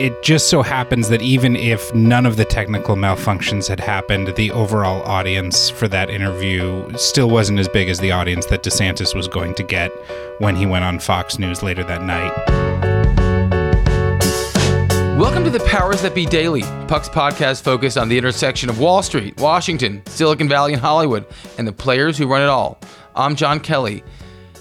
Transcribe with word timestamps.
It 0.00 0.22
just 0.22 0.48
so 0.48 0.62
happens 0.62 1.08
that 1.08 1.22
even 1.22 1.56
if 1.56 1.92
none 1.92 2.24
of 2.24 2.36
the 2.36 2.44
technical 2.44 2.94
malfunctions 2.94 3.66
had 3.66 3.80
happened, 3.80 4.28
the 4.36 4.52
overall 4.52 5.02
audience 5.02 5.68
for 5.70 5.88
that 5.88 6.08
interview 6.08 6.88
still 6.96 7.28
wasn't 7.28 7.58
as 7.58 7.66
big 7.66 7.88
as 7.88 7.98
the 7.98 8.12
audience 8.12 8.46
that 8.46 8.62
DeSantis 8.62 9.12
was 9.12 9.26
going 9.26 9.54
to 9.56 9.64
get 9.64 9.90
when 10.38 10.54
he 10.54 10.66
went 10.66 10.84
on 10.84 11.00
Fox 11.00 11.40
News 11.40 11.64
later 11.64 11.82
that 11.82 12.04
night. 12.04 12.32
Welcome 15.18 15.42
to 15.42 15.50
the 15.50 15.64
Powers 15.66 16.02
That 16.02 16.14
Be 16.14 16.26
Daily, 16.26 16.62
Puck's 16.86 17.08
podcast 17.08 17.62
focused 17.62 17.98
on 17.98 18.08
the 18.08 18.16
intersection 18.16 18.70
of 18.70 18.78
Wall 18.78 19.02
Street, 19.02 19.36
Washington, 19.40 20.00
Silicon 20.06 20.48
Valley, 20.48 20.74
and 20.74 20.80
Hollywood, 20.80 21.26
and 21.58 21.66
the 21.66 21.72
players 21.72 22.16
who 22.16 22.28
run 22.28 22.42
it 22.42 22.48
all. 22.48 22.78
I'm 23.16 23.34
Jon 23.34 23.58
Kelly. 23.58 24.04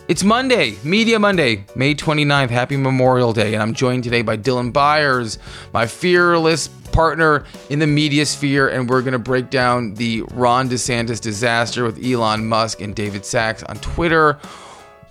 It's 0.07 0.23
Monday, 0.23 0.77
Media 0.85 1.19
Monday, 1.19 1.65
May 1.75 1.93
29th. 1.93 2.49
Happy 2.49 2.77
Memorial 2.77 3.33
Day. 3.33 3.53
And 3.53 3.61
I'm 3.61 3.73
joined 3.73 4.05
today 4.05 4.21
by 4.21 4.37
Dylan 4.37 4.71
Byers, 4.71 5.37
my 5.73 5.85
fearless 5.85 6.69
partner 6.69 7.43
in 7.69 7.79
the 7.79 7.87
media 7.87 8.25
sphere. 8.25 8.69
And 8.69 8.89
we're 8.89 9.01
going 9.01 9.11
to 9.11 9.19
break 9.19 9.49
down 9.49 9.95
the 9.95 10.21
Ron 10.31 10.69
DeSantis 10.69 11.19
disaster 11.19 11.83
with 11.83 12.01
Elon 12.01 12.47
Musk 12.47 12.79
and 12.79 12.95
David 12.95 13.25
Sacks 13.25 13.63
on 13.63 13.75
Twitter. 13.79 14.39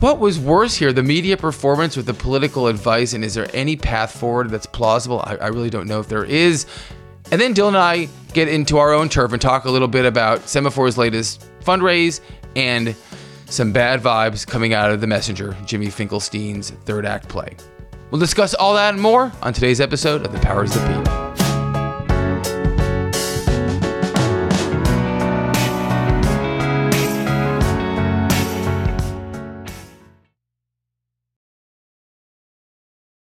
What 0.00 0.18
was 0.18 0.38
worse 0.38 0.74
here, 0.74 0.94
the 0.94 1.02
media 1.02 1.36
performance 1.36 1.94
with 1.94 2.06
the 2.06 2.14
political 2.14 2.66
advice? 2.66 3.12
And 3.12 3.22
is 3.22 3.34
there 3.34 3.50
any 3.52 3.76
path 3.76 4.18
forward 4.18 4.48
that's 4.48 4.64
plausible? 4.64 5.20
I, 5.26 5.36
I 5.36 5.46
really 5.48 5.68
don't 5.68 5.88
know 5.88 6.00
if 6.00 6.08
there 6.08 6.24
is. 6.24 6.64
And 7.30 7.38
then 7.38 7.52
Dylan 7.52 7.68
and 7.68 7.76
I 7.76 8.08
get 8.32 8.48
into 8.48 8.78
our 8.78 8.94
own 8.94 9.10
turf 9.10 9.34
and 9.34 9.42
talk 9.42 9.66
a 9.66 9.70
little 9.70 9.88
bit 9.88 10.06
about 10.06 10.40
Semafor's 10.46 10.96
latest 10.96 11.46
fundraise 11.60 12.22
and 12.56 12.96
some 13.48 13.72
bad 13.72 14.00
vibes 14.00 14.46
coming 14.46 14.74
out 14.74 14.90
of 14.90 15.00
the 15.00 15.06
messenger, 15.06 15.56
Jimmy 15.64 15.86
Finkelstein's 15.86 16.70
third 16.70 17.06
act 17.06 17.28
play. 17.28 17.56
We'll 18.10 18.20
discuss 18.20 18.54
all 18.54 18.74
that 18.74 18.94
and 18.94 19.02
more 19.02 19.32
on 19.42 19.52
today's 19.52 19.80
episode 19.80 20.24
of 20.24 20.32
The 20.32 20.38
Powers 20.38 20.72
That 20.74 21.04
Be. 21.04 21.26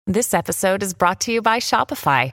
This 0.07 0.35
episode 0.35 0.83
is 0.83 0.93
brought 0.93 1.21
to 1.21 1.33
you 1.33 1.41
by 1.41 1.61
Shopify. 1.61 2.33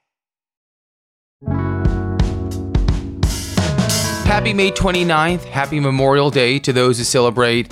Happy 4.31 4.53
May 4.53 4.71
29th. 4.71 5.43
Happy 5.43 5.81
Memorial 5.81 6.31
Day 6.31 6.57
to 6.59 6.71
those 6.71 6.97
who 6.97 7.03
celebrate. 7.03 7.69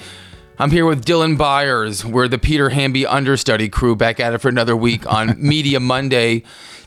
I'm 0.58 0.72
here 0.72 0.86
with 0.86 1.06
Dylan 1.06 1.38
Byers. 1.38 2.04
We're 2.04 2.28
the 2.28 2.38
Peter 2.38 2.68
Hamby 2.68 3.06
understudy 3.06 3.70
crew 3.70 3.96
back 3.96 4.20
at 4.20 4.34
it 4.34 4.40
for 4.40 4.50
another 4.50 4.76
week 4.76 5.10
on 5.10 5.36
Media 5.40 5.80
Monday. 5.80 6.44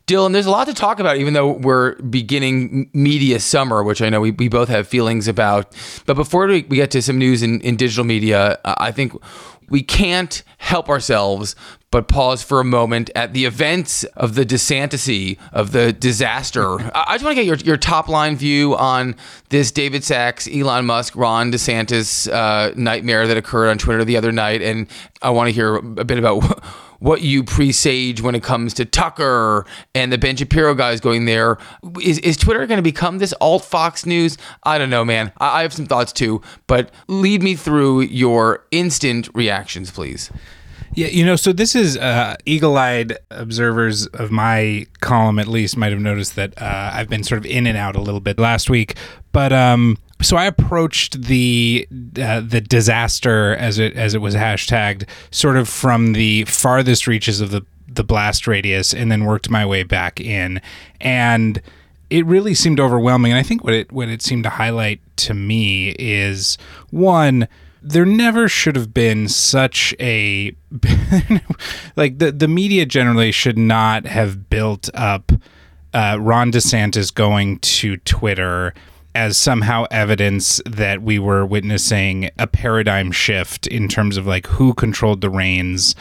Dylan, 0.06 0.32
there's 0.32 0.46
a 0.46 0.50
lot 0.50 0.66
to 0.66 0.74
talk 0.74 0.98
about, 0.98 1.16
even 1.16 1.32
though 1.32 1.52
we're 1.52 1.94
beginning 2.02 2.90
media 2.92 3.38
summer, 3.38 3.82
which 3.84 4.02
I 4.02 4.08
know 4.08 4.20
we, 4.20 4.32
we 4.32 4.48
both 4.48 4.68
have 4.68 4.88
feelings 4.88 5.28
about. 5.28 5.74
But 6.06 6.14
before 6.14 6.46
we, 6.46 6.62
we 6.62 6.76
get 6.76 6.90
to 6.92 7.02
some 7.02 7.18
news 7.18 7.42
in, 7.42 7.60
in 7.60 7.76
digital 7.76 8.04
media, 8.04 8.58
I 8.64 8.90
think 8.90 9.12
we 9.68 9.82
can't 9.82 10.42
help 10.58 10.88
ourselves 10.88 11.56
but 11.90 12.08
pause 12.08 12.42
for 12.42 12.58
a 12.58 12.64
moment 12.64 13.10
at 13.14 13.34
the 13.34 13.44
events 13.44 14.02
of 14.16 14.34
the 14.34 14.44
DeSantis 14.44 15.38
of 15.52 15.72
the 15.72 15.92
disaster. 15.92 16.78
I 16.94 17.14
just 17.14 17.24
want 17.24 17.36
to 17.36 17.42
get 17.42 17.44
your, 17.44 17.56
your 17.56 17.76
top 17.76 18.08
line 18.08 18.34
view 18.34 18.74
on 18.76 19.14
this 19.50 19.70
David 19.70 20.02
Sacks, 20.02 20.48
Elon 20.48 20.86
Musk, 20.86 21.14
Ron 21.14 21.52
DeSantis 21.52 22.32
uh, 22.32 22.72
nightmare 22.76 23.26
that 23.26 23.36
occurred 23.36 23.68
on 23.68 23.78
Twitter 23.78 24.04
the 24.04 24.16
other 24.16 24.32
night. 24.32 24.62
And 24.62 24.88
I 25.20 25.30
want 25.30 25.48
to 25.48 25.52
hear 25.52 25.76
a 25.76 26.04
bit 26.04 26.18
about 26.18 26.62
what 27.02 27.20
you 27.20 27.42
presage 27.42 28.22
when 28.22 28.36
it 28.36 28.44
comes 28.44 28.72
to 28.74 28.84
Tucker 28.84 29.66
and 29.92 30.12
the 30.12 30.18
Ben 30.18 30.36
Shapiro 30.36 30.72
guys 30.72 31.00
going 31.00 31.24
there. 31.24 31.58
Is, 32.00 32.20
is 32.20 32.36
Twitter 32.36 32.64
going 32.64 32.78
to 32.78 32.82
become 32.82 33.18
this 33.18 33.34
alt 33.40 33.64
Fox 33.64 34.06
News? 34.06 34.38
I 34.62 34.78
don't 34.78 34.88
know, 34.88 35.04
man. 35.04 35.32
I, 35.38 35.58
I 35.58 35.62
have 35.62 35.72
some 35.72 35.86
thoughts 35.86 36.12
too, 36.12 36.42
but 36.68 36.92
lead 37.08 37.42
me 37.42 37.56
through 37.56 38.02
your 38.02 38.64
instant 38.70 39.28
reactions, 39.34 39.90
please. 39.90 40.30
Yeah, 40.94 41.08
you 41.08 41.26
know, 41.26 41.34
so 41.36 41.52
this 41.52 41.74
is 41.74 41.96
uh, 41.96 42.36
eagle-eyed 42.44 43.18
observers 43.30 44.06
of 44.08 44.30
my 44.30 44.86
column, 45.00 45.38
at 45.38 45.48
least, 45.48 45.76
might 45.76 45.90
have 45.90 46.00
noticed 46.00 46.36
that 46.36 46.60
uh, 46.60 46.90
I've 46.92 47.08
been 47.08 47.24
sort 47.24 47.38
of 47.38 47.46
in 47.46 47.66
and 47.66 47.76
out 47.78 47.96
a 47.96 48.00
little 48.00 48.20
bit 48.20 48.38
last 48.38 48.70
week. 48.70 48.94
But 49.32 49.52
um, 49.52 49.96
so 50.22 50.36
I 50.36 50.46
approached 50.46 51.22
the 51.22 51.86
uh, 52.20 52.40
the 52.40 52.60
disaster 52.60 53.54
as 53.56 53.78
it 53.78 53.94
as 53.96 54.14
it 54.14 54.18
was 54.18 54.34
hashtagged, 54.34 55.08
sort 55.30 55.56
of 55.56 55.68
from 55.68 56.12
the 56.12 56.44
farthest 56.44 57.06
reaches 57.06 57.40
of 57.40 57.50
the 57.50 57.62
the 57.86 58.04
blast 58.04 58.46
radius, 58.46 58.94
and 58.94 59.10
then 59.12 59.24
worked 59.24 59.50
my 59.50 59.66
way 59.66 59.82
back 59.82 60.20
in, 60.20 60.60
and 61.00 61.60
it 62.10 62.24
really 62.26 62.54
seemed 62.54 62.78
overwhelming. 62.78 63.32
And 63.32 63.38
I 63.38 63.42
think 63.42 63.64
what 63.64 63.74
it 63.74 63.92
what 63.92 64.08
it 64.08 64.22
seemed 64.22 64.44
to 64.44 64.50
highlight 64.50 65.00
to 65.18 65.34
me 65.34 65.94
is 65.98 66.58
one 66.90 67.48
there 67.82 68.06
never 68.06 68.48
should 68.48 68.76
have 68.76 68.94
been 68.94 69.28
such 69.28 69.94
a 69.98 70.54
like 71.96 72.18
the 72.18 72.30
the 72.30 72.48
media 72.48 72.86
generally 72.86 73.32
should 73.32 73.58
not 73.58 74.06
have 74.06 74.48
built 74.48 74.88
up 74.94 75.32
uh, 75.94 76.16
Ron 76.20 76.52
DeSantis 76.52 77.12
going 77.12 77.58
to 77.58 77.96
Twitter 77.98 78.72
as 79.14 79.36
somehow 79.36 79.84
evidence 79.90 80.60
that 80.66 81.02
we 81.02 81.18
were 81.18 81.44
witnessing 81.44 82.30
a 82.38 82.46
paradigm 82.46 83.12
shift 83.12 83.66
in 83.66 83.88
terms 83.88 84.16
of 84.16 84.26
like 84.26 84.46
who 84.46 84.74
controlled 84.74 85.20
the 85.20 85.30
reins 85.30 85.94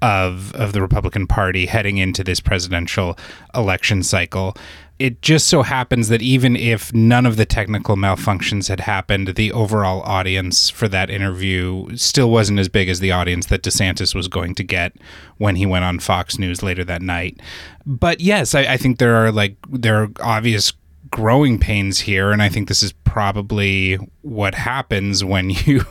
of 0.00 0.54
of 0.54 0.72
the 0.72 0.80
Republican 0.80 1.26
Party 1.26 1.66
heading 1.66 1.98
into 1.98 2.22
this 2.22 2.40
presidential 2.40 3.18
election 3.54 4.02
cycle 4.02 4.56
it 4.98 5.22
just 5.22 5.46
so 5.46 5.62
happens 5.62 6.08
that 6.08 6.22
even 6.22 6.56
if 6.56 6.92
none 6.92 7.24
of 7.24 7.36
the 7.36 7.46
technical 7.46 7.94
malfunctions 7.96 8.68
had 8.68 8.80
happened, 8.80 9.28
the 9.28 9.52
overall 9.52 10.02
audience 10.02 10.70
for 10.70 10.88
that 10.88 11.08
interview 11.08 11.96
still 11.96 12.30
wasn't 12.30 12.58
as 12.58 12.68
big 12.68 12.88
as 12.88 12.98
the 12.98 13.12
audience 13.12 13.46
that 13.46 13.62
DeSantis 13.62 14.14
was 14.14 14.26
going 14.26 14.56
to 14.56 14.64
get 14.64 14.92
when 15.36 15.54
he 15.54 15.66
went 15.66 15.84
on 15.84 16.00
Fox 16.00 16.38
News 16.38 16.64
later 16.64 16.84
that 16.84 17.00
night. 17.00 17.40
But 17.86 18.20
yes, 18.20 18.56
I, 18.56 18.62
I 18.62 18.76
think 18.76 18.98
there 18.98 19.14
are 19.14 19.30
like 19.30 19.56
there 19.70 20.02
are 20.02 20.08
obvious 20.20 20.72
growing 21.10 21.58
pains 21.58 22.00
here 22.00 22.30
and 22.32 22.42
i 22.42 22.48
think 22.48 22.68
this 22.68 22.82
is 22.82 22.92
probably 23.04 23.96
what 24.22 24.54
happens 24.54 25.24
when 25.24 25.50
you 25.64 25.84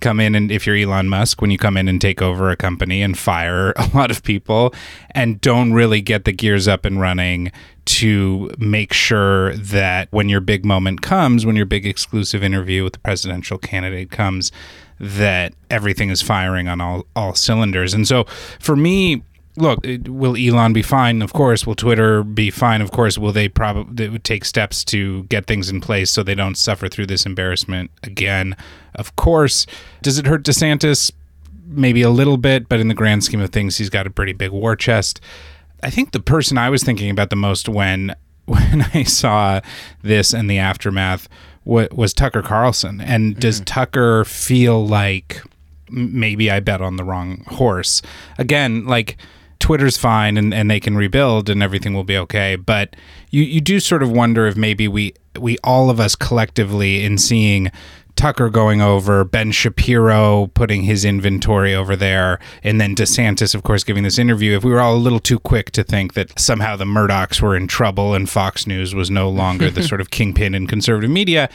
come 0.00 0.20
in 0.20 0.34
and 0.34 0.50
if 0.50 0.66
you're 0.66 0.76
elon 0.76 1.08
musk 1.08 1.40
when 1.40 1.50
you 1.50 1.58
come 1.58 1.76
in 1.76 1.88
and 1.88 2.00
take 2.00 2.20
over 2.20 2.50
a 2.50 2.56
company 2.56 3.02
and 3.02 3.18
fire 3.18 3.70
a 3.76 3.88
lot 3.94 4.10
of 4.10 4.22
people 4.22 4.72
and 5.12 5.40
don't 5.40 5.72
really 5.72 6.00
get 6.00 6.24
the 6.24 6.32
gears 6.32 6.68
up 6.68 6.84
and 6.84 7.00
running 7.00 7.50
to 7.84 8.48
make 8.58 8.92
sure 8.92 9.54
that 9.56 10.06
when 10.12 10.28
your 10.28 10.40
big 10.40 10.64
moment 10.64 11.02
comes 11.02 11.44
when 11.44 11.56
your 11.56 11.66
big 11.66 11.86
exclusive 11.86 12.42
interview 12.42 12.84
with 12.84 12.92
the 12.92 12.98
presidential 13.00 13.58
candidate 13.58 14.10
comes 14.10 14.52
that 15.02 15.52
everything 15.68 16.10
is 16.10 16.22
firing 16.22 16.68
on 16.68 16.80
all 16.80 17.06
all 17.16 17.34
cylinders. 17.34 17.92
And 17.92 18.06
so 18.06 18.24
for 18.60 18.76
me 18.76 19.24
look, 19.56 19.80
will 20.06 20.36
Elon 20.36 20.72
be 20.72 20.82
fine? 20.82 21.22
Of 21.22 21.32
course. 21.32 21.66
Will 21.66 21.74
Twitter 21.74 22.22
be 22.22 22.50
fine? 22.50 22.80
Of 22.80 22.90
course. 22.90 23.18
Will 23.18 23.32
they 23.32 23.48
probably 23.48 24.18
take 24.20 24.44
steps 24.44 24.84
to 24.84 25.24
get 25.24 25.46
things 25.46 25.68
in 25.68 25.80
place 25.80 26.10
so 26.10 26.22
they 26.22 26.34
don't 26.34 26.56
suffer 26.56 26.88
through 26.88 27.06
this 27.06 27.26
embarrassment 27.26 27.90
again? 28.02 28.56
Of 28.94 29.16
course. 29.16 29.66
Does 30.00 30.18
it 30.18 30.26
hurt 30.26 30.42
DeSantis? 30.44 31.12
Maybe 31.66 32.02
a 32.02 32.10
little 32.10 32.36
bit, 32.36 32.68
but 32.68 32.80
in 32.80 32.88
the 32.88 32.94
grand 32.94 33.24
scheme 33.24 33.40
of 33.40 33.50
things, 33.50 33.78
he's 33.78 33.90
got 33.90 34.06
a 34.06 34.10
pretty 34.10 34.32
big 34.32 34.50
war 34.50 34.76
chest. 34.76 35.20
I 35.82 35.90
think 35.90 36.12
the 36.12 36.20
person 36.20 36.58
I 36.58 36.70
was 36.70 36.82
thinking 36.82 37.10
about 37.10 37.30
the 37.30 37.36
most 37.36 37.68
when 37.68 38.14
when 38.46 38.86
I 38.94 39.04
saw 39.04 39.60
this 40.02 40.32
and 40.32 40.50
the 40.50 40.58
aftermath 40.58 41.28
was 41.64 42.12
Tucker 42.12 42.42
Carlson. 42.42 43.00
And 43.00 43.38
does 43.38 43.56
mm-hmm. 43.56 43.64
Tucker 43.66 44.24
feel 44.24 44.84
like 44.84 45.40
maybe 45.88 46.50
I 46.50 46.58
bet 46.60 46.80
on 46.80 46.96
the 46.96 47.04
wrong 47.04 47.44
horse? 47.46 48.02
Again, 48.38 48.84
like 48.84 49.16
Twitter's 49.62 49.96
fine 49.96 50.36
and, 50.36 50.52
and 50.52 50.68
they 50.68 50.80
can 50.80 50.96
rebuild 50.96 51.48
and 51.48 51.62
everything 51.62 51.94
will 51.94 52.02
be 52.02 52.18
okay. 52.18 52.56
But 52.56 52.96
you, 53.30 53.44
you 53.44 53.60
do 53.60 53.78
sort 53.78 54.02
of 54.02 54.10
wonder 54.10 54.46
if 54.46 54.56
maybe 54.56 54.88
we 54.88 55.14
we 55.38 55.56
all 55.62 55.88
of 55.88 56.00
us 56.00 56.16
collectively 56.16 57.04
in 57.04 57.16
seeing 57.16 57.70
Tucker 58.16 58.50
going 58.50 58.82
over, 58.82 59.24
Ben 59.24 59.52
Shapiro 59.52 60.48
putting 60.48 60.82
his 60.82 61.04
inventory 61.04 61.74
over 61.74 61.94
there, 61.94 62.40
and 62.62 62.80
then 62.80 62.94
DeSantis, 62.94 63.54
of 63.54 63.62
course, 63.62 63.84
giving 63.84 64.02
this 64.02 64.18
interview. 64.18 64.56
If 64.56 64.64
we 64.64 64.72
were 64.72 64.80
all 64.80 64.96
a 64.96 64.98
little 64.98 65.20
too 65.20 65.38
quick 65.38 65.70
to 65.70 65.84
think 65.84 66.14
that 66.14 66.38
somehow 66.38 66.76
the 66.76 66.84
Murdochs 66.84 67.40
were 67.40 67.56
in 67.56 67.68
trouble 67.68 68.14
and 68.14 68.28
Fox 68.28 68.66
News 68.66 68.94
was 68.94 69.10
no 69.10 69.30
longer 69.30 69.70
the 69.70 69.82
sort 69.88 70.00
of 70.00 70.10
kingpin 70.10 70.54
in 70.54 70.66
conservative 70.66 71.10
media, 71.10 71.48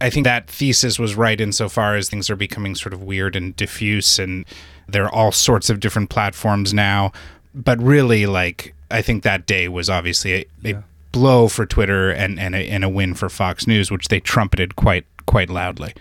I 0.00 0.10
think 0.10 0.24
that 0.24 0.48
thesis 0.48 0.98
was 0.98 1.14
right 1.14 1.40
insofar 1.40 1.96
as 1.96 2.08
things 2.08 2.30
are 2.30 2.36
becoming 2.36 2.74
sort 2.74 2.92
of 2.92 3.02
weird 3.02 3.34
and 3.34 3.56
diffuse, 3.56 4.18
and 4.18 4.44
there 4.86 5.04
are 5.04 5.12
all 5.12 5.32
sorts 5.32 5.70
of 5.70 5.80
different 5.80 6.10
platforms 6.10 6.72
now. 6.72 7.10
But 7.54 7.82
really, 7.82 8.26
like, 8.26 8.74
I 8.90 9.02
think 9.02 9.22
that 9.22 9.46
day 9.46 9.68
was 9.68 9.90
obviously 9.90 10.34
a, 10.34 10.46
a 10.64 10.82
blow 11.12 11.48
for 11.48 11.66
Twitter 11.66 12.10
and, 12.10 12.38
and, 12.38 12.54
a, 12.54 12.68
and 12.68 12.84
a 12.84 12.88
win 12.88 13.14
for 13.14 13.28
Fox 13.28 13.66
News, 13.66 13.90
which 13.90 14.08
they 14.08 14.20
trumpeted 14.20 14.76
quite 14.76 15.06
quite 15.26 15.50
loudly. 15.50 15.92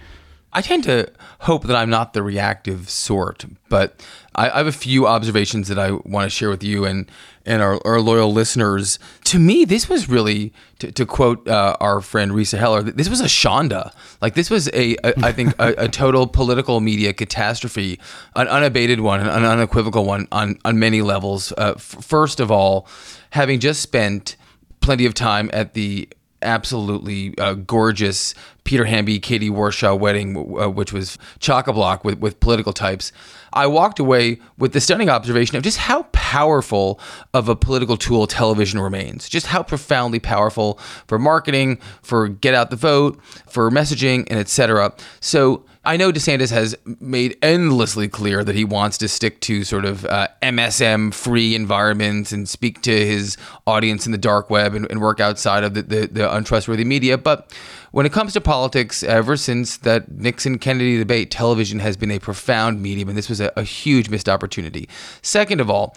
I 0.54 0.62
tend 0.62 0.86
to 0.86 1.12
hope 1.42 1.64
that 1.66 1.76
I'm 1.76 1.90
not 1.90 2.14
the 2.14 2.24
reactive 2.24 2.90
sort, 2.90 3.46
but 3.70 4.04
I, 4.34 4.50
I 4.50 4.58
have 4.58 4.68
a 4.68 4.72
few 4.72 5.06
observations 5.06 5.68
that 5.68 5.78
I 5.78 5.92
want 5.92 6.26
to 6.26 6.30
share 6.30 6.50
with 6.50 6.64
you 6.64 6.86
and 6.86 7.10
and 7.48 7.62
our, 7.62 7.80
our 7.86 8.02
loyal 8.02 8.34
listeners. 8.34 9.00
To 9.26 9.40
me, 9.40 9.64
this 9.64 9.88
was 9.88 10.10
really, 10.10 10.52
to, 10.80 10.92
to 10.92 11.06
quote 11.06 11.48
uh, 11.48 11.78
our 11.80 12.02
friend 12.02 12.34
Risa 12.34 12.58
Heller, 12.58 12.84
this 12.84 13.08
was 13.08 13.22
a 13.22 13.26
shonda. 13.26 13.94
Like 14.22 14.34
this 14.34 14.50
was 14.50 14.68
a, 14.74 14.98
a 15.04 15.14
I 15.24 15.32
think, 15.32 15.56
a, 15.58 15.86
a, 15.86 15.88
total 15.88 16.28
political 16.28 16.82
media 16.82 17.14
catastrophe, 17.14 18.02
an 18.36 18.50
unabated 18.50 19.00
one, 19.00 19.22
an 19.22 19.46
unequivocal 19.46 20.04
one 20.04 20.28
on 20.32 20.60
on 20.66 20.78
many 20.78 21.02
levels. 21.02 21.54
Uh, 21.54 21.74
f- 21.78 21.82
first 21.82 22.42
of 22.42 22.52
all, 22.52 22.86
having 23.30 23.62
just 23.62 23.82
spent 23.82 24.36
plenty 24.82 25.06
of 25.06 25.14
time 25.14 25.50
at 25.54 25.74
the 25.74 26.10
absolutely 26.42 27.38
uh, 27.38 27.54
gorgeous 27.54 28.34
Peter 28.64 28.86
Hamby, 28.86 29.20
Katie 29.20 29.50
Warshaw 29.50 29.98
wedding, 29.98 30.36
uh, 30.60 30.70
which 30.70 30.92
was 30.92 31.18
chock 31.40 31.68
a 31.68 31.74
block 31.74 32.04
with, 32.04 32.20
with 32.20 32.40
political 32.40 32.74
types. 32.74 33.12
I 33.54 33.66
walked 33.68 33.98
away 33.98 34.40
with 34.58 34.74
the 34.74 34.82
stunning 34.82 35.10
observation 35.10 35.56
of 35.56 35.64
just 35.64 35.78
how 35.78 36.04
powerful 36.12 37.00
of 37.34 37.48
a 37.48 37.56
political 37.56 37.96
tool 37.96 38.28
television 38.28 38.80
remains, 38.80 39.30
just 39.30 39.48
how 39.48 39.64
profoundly 39.64 40.20
powerful 40.20 40.80
for 41.08 41.18
marketing, 41.18 41.80
for 42.02 42.28
get 42.28 42.54
out 42.54 42.70
the 42.70 42.76
vote, 42.76 43.20
for 43.48 43.72
messaging, 43.72 44.28
and 44.30 44.38
etc. 44.38 44.94
So 45.22 45.64
I 45.88 45.96
know 45.96 46.12
DeSantis 46.12 46.52
has 46.52 46.76
made 47.00 47.38
endlessly 47.42 48.10
clear 48.10 48.44
that 48.44 48.56
he 48.56 48.66
wants 48.66 48.98
to 48.98 49.08
stick 49.08 49.40
to 49.42 49.64
sort 49.64 49.86
of 49.86 50.04
uh, 50.06 50.28
MSM 50.42 51.14
free 51.14 51.56
environments 51.56 52.34
and 52.34 52.48
speak 52.48 52.82
to 52.82 52.92
his 52.92 53.38
audience 53.66 54.06
in 54.06 54.12
the 54.12 54.18
dark 54.18 54.50
web 54.50 54.74
and, 54.74 54.86
and 54.92 55.00
work 55.00 55.22
outside 55.22 55.64
of 55.64 55.76
the, 55.76 55.84
the, 55.84 56.08
the, 56.08 56.36
untrustworthy 56.36 56.84
media. 56.84 57.18
But 57.18 57.54
when 57.92 58.06
it 58.06 58.12
comes 58.12 58.34
to 58.34 58.42
politics, 58.42 59.02
ever 59.02 59.38
since 59.38 59.78
that 59.78 60.12
Nixon 60.12 60.60
Kennedy 60.60 60.98
debate, 60.98 61.32
television 61.32 61.80
has 61.80 61.96
been 61.96 62.12
a 62.12 62.20
profound 62.20 62.82
medium, 62.82 63.08
and 63.08 63.18
this 63.18 63.30
was 63.30 63.40
a, 63.40 63.54
a 63.56 63.64
huge 63.64 64.10
missed 64.10 64.28
opportunity. 64.28 64.90
Second 65.22 65.62
of 65.62 65.70
all, 65.70 65.96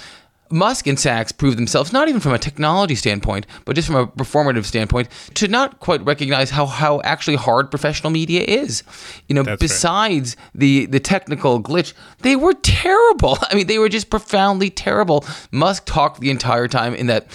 Musk 0.50 0.86
and 0.86 0.98
Sacks 0.98 1.32
proved 1.32 1.56
themselves, 1.56 1.92
not 1.92 2.08
even 2.08 2.20
from 2.20 2.32
a 2.32 2.38
technology 2.38 2.94
standpoint, 2.94 3.46
but 3.64 3.76
just 3.76 3.86
from 3.86 3.96
a 3.96 4.06
performative 4.06 4.64
standpoint, 4.64 5.08
to 5.34 5.48
not 5.48 5.80
quite 5.80 6.04
recognize 6.04 6.50
how, 6.50 6.66
how 6.66 7.00
actually 7.02 7.36
hard 7.36 7.70
professional 7.70 8.10
media 8.10 8.42
is. 8.42 8.82
You 9.28 9.34
know, 9.34 9.42
That's 9.42 9.60
besides 9.60 10.36
right. 10.36 10.50
the, 10.54 10.86
the 10.86 11.00
technical 11.00 11.62
glitch, 11.62 11.92
they 12.20 12.36
were 12.36 12.54
terrible. 12.54 13.38
I 13.50 13.54
mean, 13.54 13.66
they 13.66 13.78
were 13.78 13.88
just 13.88 14.10
profoundly 14.10 14.70
terrible. 14.70 15.24
Musk 15.50 15.84
talked 15.86 16.20
the 16.20 16.30
entire 16.30 16.68
time 16.68 16.94
in 16.94 17.06
that 17.06 17.30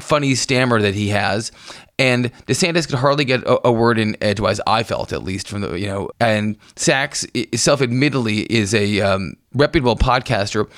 funny 0.00 0.34
stammer 0.34 0.80
that 0.80 0.94
he 0.94 1.08
has. 1.08 1.52
And 1.98 2.30
DeSantis 2.46 2.86
could 2.86 2.98
hardly 2.98 3.24
get 3.24 3.42
a, 3.44 3.68
a, 3.68 3.72
word 3.72 3.98
in 3.98 4.22
edgewise. 4.22 4.60
I 4.66 4.82
felt, 4.82 5.14
at 5.14 5.22
least, 5.22 5.48
from 5.48 5.62
the 5.62 5.80
you 5.80 5.86
know. 5.86 6.10
And 6.20 6.58
Sacks 6.76 7.26
self-admittedly, 7.54 8.40
is 8.40 8.74
a 8.74 9.00
um, 9.00 9.34
reputable 9.54 9.96
podcaster, 9.96 10.68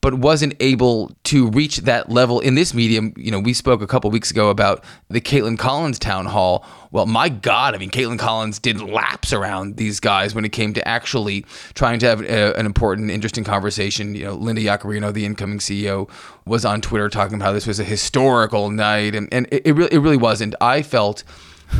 but 0.00 0.14
wasn't 0.14 0.54
able 0.60 1.10
to 1.24 1.48
reach 1.50 1.78
that 1.78 2.08
level 2.08 2.38
in 2.40 2.54
this 2.54 2.72
medium. 2.72 3.12
You 3.16 3.32
know, 3.32 3.40
we 3.40 3.52
spoke 3.52 3.82
a 3.82 3.86
couple 3.86 4.10
weeks 4.10 4.30
ago 4.30 4.48
about 4.48 4.84
the 5.08 5.20
Kaitlan 5.20 5.58
Collins 5.58 5.98
town 5.98 6.26
hall. 6.26 6.64
Well, 6.92 7.06
my 7.06 7.28
God, 7.28 7.74
I 7.74 7.78
mean, 7.78 7.90
Kaitlan 7.90 8.18
Collins 8.18 8.58
did 8.58 8.80
laps 8.80 9.32
around 9.32 9.76
these 9.76 9.98
guys 9.98 10.34
when 10.34 10.44
it 10.44 10.50
came 10.50 10.72
to 10.74 10.86
actually 10.86 11.44
trying 11.74 11.98
to 11.98 12.06
have 12.06 12.20
a, 12.22 12.56
an 12.56 12.64
important, 12.64 13.10
interesting 13.10 13.44
conversation. 13.44 14.14
You 14.14 14.26
know, 14.26 14.34
Linda 14.34 14.62
Yaccarino, 14.62 15.12
the 15.12 15.24
incoming 15.24 15.58
CEO, 15.58 16.08
was 16.46 16.64
on 16.64 16.80
Twitter 16.80 17.08
talking 17.08 17.34
about 17.34 17.46
how 17.46 17.52
this 17.52 17.66
was 17.66 17.80
a 17.80 17.84
historical 17.84 18.70
night, 18.70 19.14
and, 19.14 19.28
and 19.32 19.48
it, 19.50 19.66
it 19.66 19.72
really, 19.72 19.92
it 19.92 19.98
really 19.98 20.16
wasn't. 20.16 20.54
I 20.60 20.82
felt 20.82 21.24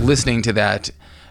listening 0.01 0.43
to 0.43 0.53
that 0.55 0.91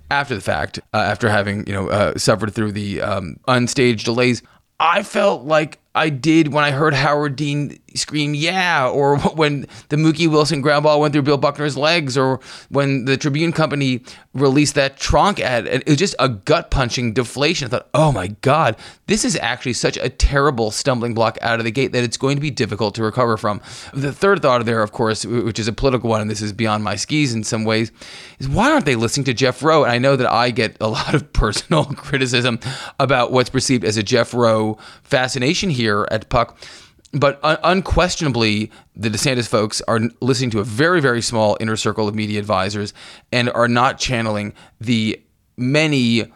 after 0.10 0.36
the 0.36 0.42
fact, 0.42 0.80
uh, 0.94 0.98
after 0.98 1.30
having 1.30 1.68
you 1.68 1.74
know 1.74 1.90
uh, 1.90 2.18
suffered 2.18 2.54
through 2.54 2.72
the 2.72 3.02
um, 3.02 3.40
unstaged 3.48 4.06
delays, 4.06 4.42
I 4.80 5.04
felt 5.04 5.44
like 5.44 5.80
I 5.98 6.10
did 6.10 6.54
when 6.54 6.64
I 6.64 6.72
heard 6.72 6.94
Howard 6.94 7.36
Dean 7.36 7.80
scream 7.96 8.36
"Yeah," 8.36 8.88
or 8.88 9.18
when 9.36 9.66
the 9.90 9.98
Mookie 9.98 10.30
Wilson 10.30 10.62
ground 10.62 10.84
ball 10.84 11.02
went 11.02 11.14
through 11.14 11.24
Bill 11.24 11.38
Buckner's 11.38 11.76
legs, 11.76 12.18
or 12.18 12.40
when 12.70 13.06
the 13.06 13.18
Tribune 13.18 13.52
Company 13.52 14.02
released 14.34 14.76
that 14.76 14.98
Tronc 14.98 15.40
ad. 15.40 15.66
It 15.66 15.88
was 15.88 15.98
just 15.98 16.16
a 16.20 16.30
gut 16.30 16.70
punching 16.70 17.14
deflation. 17.14 17.66
I 17.66 17.70
thought, 17.70 17.90
oh 17.94 18.12
my 18.12 18.28
god, 18.28 18.78
this 19.08 19.26
is 19.26 19.36
actually 19.42 19.74
such 19.74 19.98
a 19.98 20.10
terrible 20.10 20.70
stumbling 20.70 21.14
block 21.16 21.38
out 21.42 21.60
of 21.60 21.66
the 21.66 21.72
gate 21.72 21.92
that 21.94 22.04
it's 22.04 22.18
going 22.18 22.38
to 22.38 22.42
be 22.42 22.52
difficult 22.52 22.94
to 22.96 23.04
recover 23.04 23.36
from. 23.36 23.62
The 23.94 24.14
third 24.14 24.42
thought 24.42 24.64
there, 24.66 24.84
of 24.84 24.92
course, 24.92 25.26
which 25.26 25.60
is 25.60 25.68
a 25.68 25.74
political 25.74 26.10
one, 26.10 26.22
and 26.22 26.30
this 26.30 26.42
is 26.42 26.54
beyond 26.54 26.84
my 26.84 26.96
skis 26.96 27.34
in 27.34 27.44
some 27.44 27.64
ways, 27.64 27.92
is 28.40 28.48
why 28.48 28.72
aren't 28.72 28.86
they 28.86 28.96
listening 28.96 29.26
to 29.26 29.34
Jeff 29.34 29.64
Roe? 29.64 29.84
And 29.84 29.92
I 29.92 29.98
know 29.98 30.16
that 30.16 30.32
I 30.32 30.52
get 30.52 30.78
a 30.80 30.88
lot 30.88 31.14
of 31.16 31.34
personal 31.38 31.86
criticism 31.96 32.60
about 33.00 33.32
what's 33.32 33.50
perceived 33.50 33.84
as 33.84 33.98
a 33.98 34.04
Jeff 34.04 34.34
Roe 34.34 34.78
fascination 35.04 35.70
here 35.70 35.87
at 36.12 36.30
Puck. 36.30 36.58
But 37.14 37.40
un- 37.44 37.58
unquestionably, 37.64 38.72
the 38.96 39.10
DeSantis 39.10 39.48
folks 39.48 39.82
are 39.88 40.02
listening 40.22 40.50
to 40.52 40.60
a 40.60 40.64
very, 40.64 41.02
very 41.02 41.22
small 41.22 41.58
inner 41.60 41.78
circle 41.78 42.08
of 42.08 42.16
media 42.16 42.40
advisors 42.40 42.94
and 43.32 43.50
are 43.52 43.68
not 43.68 43.98
channeling 43.98 44.54
the 44.80 45.22
many 45.56 46.32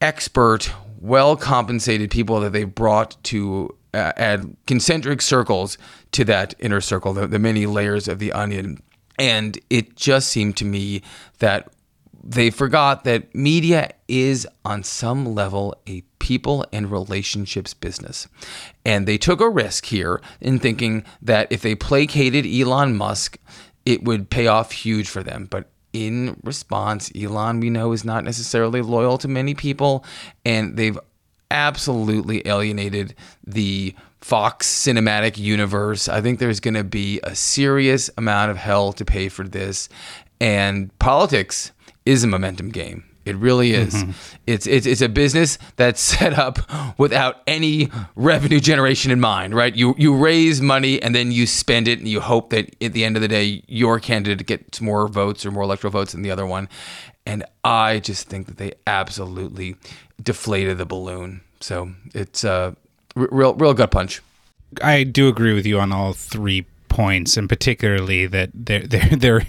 expert, 0.00 0.72
well 1.00 1.36
compensated 1.36 2.10
people 2.10 2.40
that 2.40 2.52
they 2.52 2.64
brought 2.64 3.22
to 3.24 3.74
uh, 3.94 4.12
add 4.16 4.56
concentric 4.66 5.22
circles 5.22 5.78
to 6.12 6.24
that 6.24 6.54
inner 6.58 6.80
circle, 6.80 7.12
the, 7.12 7.26
the 7.26 7.38
many 7.38 7.66
layers 7.66 8.08
of 8.08 8.18
the 8.18 8.32
onion. 8.32 8.82
And 9.18 9.58
it 9.68 9.96
just 9.96 10.28
seemed 10.28 10.56
to 10.58 10.64
me 10.64 11.02
that 11.38 11.72
they 12.22 12.50
forgot 12.50 13.04
that 13.04 13.34
media 13.34 13.90
is 14.08 14.46
on 14.64 14.82
some 14.82 15.34
level 15.34 15.74
a 15.88 16.02
people 16.18 16.64
and 16.72 16.90
relationships 16.90 17.74
business. 17.74 18.28
And 18.84 19.06
they 19.06 19.18
took 19.18 19.40
a 19.40 19.48
risk 19.48 19.86
here 19.86 20.20
in 20.40 20.58
thinking 20.58 21.04
that 21.22 21.50
if 21.50 21.62
they 21.62 21.74
placated 21.74 22.46
Elon 22.46 22.96
Musk, 22.96 23.38
it 23.86 24.04
would 24.04 24.30
pay 24.30 24.46
off 24.46 24.72
huge 24.72 25.08
for 25.08 25.22
them. 25.22 25.48
But 25.50 25.70
in 25.92 26.38
response, 26.44 27.10
Elon, 27.16 27.60
we 27.60 27.70
know, 27.70 27.92
is 27.92 28.04
not 28.04 28.22
necessarily 28.24 28.82
loyal 28.82 29.18
to 29.18 29.28
many 29.28 29.54
people, 29.54 30.04
and 30.44 30.76
they've 30.76 30.98
absolutely 31.50 32.46
alienated 32.46 33.14
the 33.44 33.94
Fox 34.20 34.68
cinematic 34.68 35.38
universe. 35.38 36.08
I 36.08 36.20
think 36.20 36.38
there's 36.38 36.60
going 36.60 36.74
to 36.74 36.84
be 36.84 37.20
a 37.24 37.34
serious 37.34 38.10
amount 38.18 38.50
of 38.50 38.58
hell 38.58 38.92
to 38.92 39.04
pay 39.04 39.28
for 39.28 39.48
this. 39.48 39.88
And 40.40 40.96
politics 40.98 41.72
is 42.06 42.24
a 42.24 42.26
momentum 42.26 42.70
game. 42.70 43.04
It 43.26 43.36
really 43.36 43.72
is. 43.72 43.94
Mm-hmm. 43.94 44.10
It's, 44.46 44.66
it's 44.66 44.86
it's 44.86 45.00
a 45.02 45.08
business 45.08 45.58
that's 45.76 46.00
set 46.18 46.38
up 46.38 46.58
without 46.98 47.36
any 47.46 47.90
revenue 48.16 48.60
generation 48.60 49.10
in 49.10 49.20
mind, 49.20 49.54
right? 49.54 49.74
You 49.74 49.94
you 49.98 50.16
raise 50.16 50.60
money 50.60 51.00
and 51.02 51.14
then 51.14 51.30
you 51.30 51.46
spend 51.46 51.86
it 51.86 51.98
and 51.98 52.08
you 52.08 52.20
hope 52.20 52.50
that 52.50 52.74
at 52.82 52.92
the 52.92 53.04
end 53.04 53.16
of 53.16 53.22
the 53.22 53.28
day 53.28 53.62
your 53.68 54.00
candidate 54.00 54.46
gets 54.46 54.80
more 54.80 55.06
votes 55.06 55.44
or 55.44 55.50
more 55.50 55.62
electoral 55.62 55.90
votes 55.90 56.12
than 56.12 56.22
the 56.22 56.30
other 56.30 56.46
one. 56.46 56.68
And 57.26 57.44
I 57.62 58.00
just 58.00 58.28
think 58.28 58.46
that 58.46 58.56
they 58.56 58.72
absolutely 58.86 59.76
deflated 60.22 60.78
the 60.78 60.86
balloon. 60.86 61.42
So 61.60 61.92
it's 62.14 62.42
a 62.42 62.74
real 63.14 63.54
real 63.54 63.74
gut 63.74 63.90
punch. 63.90 64.22
I 64.82 65.04
do 65.04 65.28
agree 65.28 65.52
with 65.52 65.66
you 65.66 65.78
on 65.78 65.92
all 65.92 66.14
three 66.14 66.64
points, 66.90 67.38
and 67.38 67.48
particularly 67.48 68.26
that 68.26 68.50
there, 68.52 68.86
there, 68.86 69.08
there, 69.16 69.42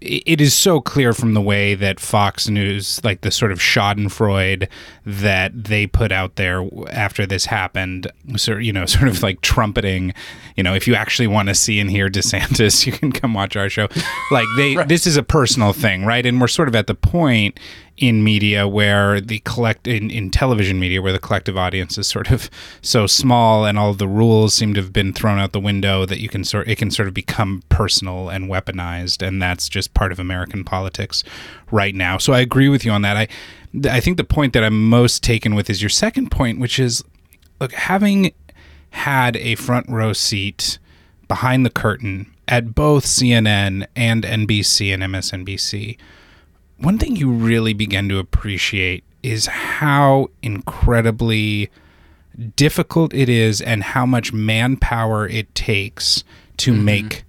it 0.00 0.40
is 0.40 0.52
so 0.52 0.80
clear 0.80 1.12
from 1.12 1.34
the 1.34 1.40
way 1.40 1.76
that 1.76 2.00
Fox 2.00 2.48
News, 2.48 3.00
like 3.04 3.20
the 3.20 3.30
sort 3.30 3.52
of 3.52 3.60
Schadenfreude 3.60 4.68
that 5.04 5.64
they 5.64 5.86
put 5.86 6.10
out 6.10 6.34
there 6.34 6.68
after 6.90 7.24
this 7.24 7.46
happened, 7.46 8.10
so 8.36 8.56
you 8.56 8.72
know, 8.72 8.86
sort 8.86 9.06
of 9.06 9.22
like 9.22 9.40
trumpeting, 9.42 10.12
you 10.56 10.64
know, 10.64 10.74
if 10.74 10.88
you 10.88 10.96
actually 10.96 11.28
want 11.28 11.48
to 11.48 11.54
see 11.54 11.78
and 11.78 11.90
hear 11.90 12.08
DeSantis, 12.08 12.84
you 12.86 12.92
can 12.92 13.12
come 13.12 13.34
watch 13.34 13.56
our 13.56 13.68
show. 13.68 13.86
Like 14.32 14.48
they, 14.56 14.76
right. 14.76 14.88
this 14.88 15.06
is 15.06 15.16
a 15.16 15.22
personal 15.22 15.72
thing, 15.72 16.04
right? 16.04 16.26
And 16.26 16.40
we're 16.40 16.48
sort 16.48 16.66
of 16.66 16.74
at 16.74 16.88
the 16.88 16.94
point 16.94 17.60
in 17.96 18.22
media 18.22 18.68
where 18.68 19.20
the 19.20 19.38
collect 19.40 19.86
in, 19.86 20.10
in 20.10 20.30
television 20.30 20.78
media 20.78 21.00
where 21.00 21.12
the 21.12 21.18
collective 21.18 21.56
audience 21.56 21.96
is 21.96 22.06
sort 22.06 22.30
of 22.30 22.50
so 22.82 23.06
small 23.06 23.64
and 23.64 23.78
all 23.78 23.94
the 23.94 24.08
rules 24.08 24.52
seem 24.54 24.74
to 24.74 24.80
have 24.80 24.92
been 24.92 25.12
thrown 25.12 25.38
out 25.38 25.52
the 25.52 25.60
window 25.60 26.04
that 26.04 26.20
you 26.20 26.28
can 26.28 26.44
sort 26.44 26.68
it 26.68 26.76
can 26.76 26.90
sort 26.90 27.08
of 27.08 27.14
become 27.14 27.62
personal 27.68 28.28
and 28.28 28.50
weaponized 28.50 29.26
and 29.26 29.40
that's 29.40 29.68
just 29.68 29.94
part 29.94 30.12
of 30.12 30.18
American 30.18 30.62
politics 30.62 31.24
right 31.70 31.94
now. 31.94 32.18
So 32.18 32.32
I 32.32 32.40
agree 32.40 32.68
with 32.68 32.84
you 32.84 32.92
on 32.92 33.02
that. 33.02 33.16
I 33.16 33.28
I 33.90 34.00
think 34.00 34.16
the 34.16 34.24
point 34.24 34.52
that 34.52 34.62
I'm 34.62 34.88
most 34.88 35.22
taken 35.22 35.54
with 35.54 35.70
is 35.70 35.80
your 35.80 35.90
second 35.90 36.30
point 36.30 36.60
which 36.60 36.78
is 36.78 37.02
look 37.60 37.72
having 37.72 38.32
had 38.90 39.36
a 39.36 39.54
front 39.54 39.88
row 39.88 40.12
seat 40.12 40.78
behind 41.28 41.64
the 41.64 41.70
curtain 41.70 42.32
at 42.48 42.74
both 42.74 43.04
CNN 43.04 43.86
and 43.96 44.22
NBC 44.22 44.92
and 44.94 45.02
MSNBC 45.02 45.98
one 46.78 46.98
thing 46.98 47.16
you 47.16 47.30
really 47.30 47.72
begin 47.72 48.08
to 48.08 48.18
appreciate 48.18 49.04
is 49.22 49.46
how 49.46 50.28
incredibly 50.42 51.70
difficult 52.54 53.14
it 53.14 53.28
is 53.28 53.60
and 53.60 53.82
how 53.82 54.04
much 54.04 54.32
manpower 54.32 55.26
it 55.26 55.52
takes 55.54 56.22
to 56.58 56.72
mm-hmm. 56.72 56.84
make 56.84 57.24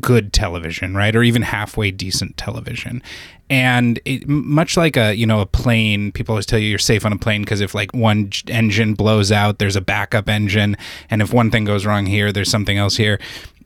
good 0.00 0.32
television, 0.32 0.94
right? 0.94 1.14
Or 1.14 1.22
even 1.22 1.42
halfway 1.42 1.90
decent 1.90 2.36
television. 2.36 3.02
And 3.50 3.98
it, 4.04 4.28
much 4.28 4.76
like 4.76 4.96
a, 4.96 5.14
you 5.14 5.26
know, 5.26 5.40
a 5.40 5.46
plane, 5.46 6.12
people 6.12 6.34
always 6.34 6.44
tell 6.44 6.58
you 6.58 6.68
you're 6.68 6.78
safe 6.78 7.06
on 7.06 7.12
a 7.12 7.18
plane 7.18 7.42
because 7.42 7.60
if 7.60 7.74
like 7.74 7.92
one 7.94 8.30
engine 8.48 8.94
blows 8.94 9.32
out, 9.32 9.58
there's 9.58 9.76
a 9.76 9.80
backup 9.80 10.28
engine, 10.28 10.76
and 11.08 11.22
if 11.22 11.32
one 11.32 11.50
thing 11.50 11.64
goes 11.64 11.86
wrong 11.86 12.04
here, 12.04 12.32
there's 12.32 12.50
something 12.50 12.76
else 12.76 12.96
here 12.96 13.18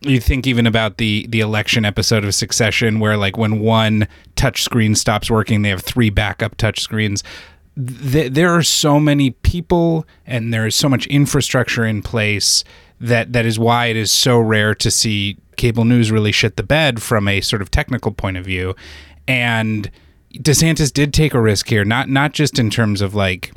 you 0.05 0.21
think 0.21 0.47
even 0.47 0.67
about 0.67 0.99
the 0.99 1.27
the 1.29 1.41
election 1.41 1.85
episode 1.85 2.25
of 2.25 2.35
Succession, 2.35 3.01
where 3.01 3.17
like 3.17 3.37
when 3.37 3.61
one 3.61 4.09
touch 4.37 4.63
screen 4.63 4.95
stops 4.95 5.31
working, 5.31 5.63
they 5.63 5.69
have 5.69 5.83
three 5.83 6.11
backup 6.11 6.57
touch 6.57 6.81
screens. 6.81 7.23
Th- 7.77 8.31
there 8.31 8.51
are 8.51 8.63
so 8.63 9.01
many 9.01 9.31
people 9.31 10.07
and 10.27 10.53
there 10.53 10.67
is 10.67 10.75
so 10.75 10.89
much 10.89 11.07
infrastructure 11.07 11.85
in 11.85 12.03
place 12.03 12.65
that 13.01 13.33
that 13.33 13.47
is 13.47 13.59
why 13.59 13.87
it 13.87 13.97
is 13.97 14.13
so 14.13 14.39
rare 14.39 14.75
to 14.75 14.91
see 14.91 15.39
cable 15.57 15.85
news 15.85 16.11
really 16.11 16.33
shit 16.33 16.57
the 16.57 16.63
bed 16.63 17.03
from 17.03 17.29
a 17.29 17.41
sort 17.41 17.63
of 17.63 17.71
technical 17.71 18.13
point 18.13 18.37
of 18.37 18.45
view. 18.45 18.75
And 19.27 19.91
DeSantis 20.35 20.93
did 20.93 21.13
take 21.13 21.35
a 21.35 21.41
risk 21.41 21.69
here, 21.69 21.85
not 21.85 22.09
not 22.09 22.33
just 22.33 22.59
in 22.59 22.71
terms 22.71 23.01
of 23.01 23.15
like 23.15 23.53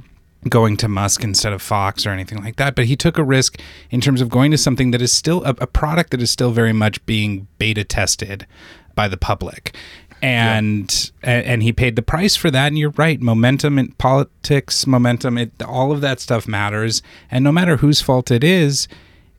going 0.49 0.77
to 0.77 0.87
Musk 0.87 1.23
instead 1.23 1.53
of 1.53 1.61
Fox 1.61 2.05
or 2.05 2.11
anything 2.11 2.41
like 2.43 2.55
that. 2.57 2.75
But 2.75 2.85
he 2.85 2.95
took 2.95 3.17
a 3.17 3.23
risk 3.23 3.59
in 3.89 4.01
terms 4.01 4.21
of 4.21 4.29
going 4.29 4.51
to 4.51 4.57
something 4.57 4.91
that 4.91 5.01
is 5.01 5.11
still 5.11 5.43
a, 5.43 5.55
a 5.59 5.67
product 5.67 6.11
that 6.11 6.21
is 6.21 6.29
still 6.29 6.51
very 6.51 6.73
much 6.73 7.03
being 7.05 7.47
beta 7.57 7.83
tested 7.83 8.45
by 8.93 9.07
the 9.07 9.17
public. 9.17 9.75
And, 10.21 11.11
yeah. 11.23 11.41
and 11.45 11.61
he 11.61 11.71
paid 11.71 11.95
the 11.95 12.01
price 12.01 12.35
for 12.35 12.49
that. 12.49 12.67
And 12.67 12.77
you're 12.77 12.91
right, 12.91 13.21
momentum 13.21 13.77
in 13.77 13.91
politics, 13.93 14.87
momentum, 14.87 15.37
it, 15.37 15.51
all 15.61 15.91
of 15.91 16.01
that 16.01 16.19
stuff 16.19 16.47
matters. 16.47 17.01
And 17.29 17.43
no 17.43 17.51
matter 17.51 17.77
whose 17.77 18.01
fault 18.01 18.31
it 18.31 18.43
is, 18.43 18.87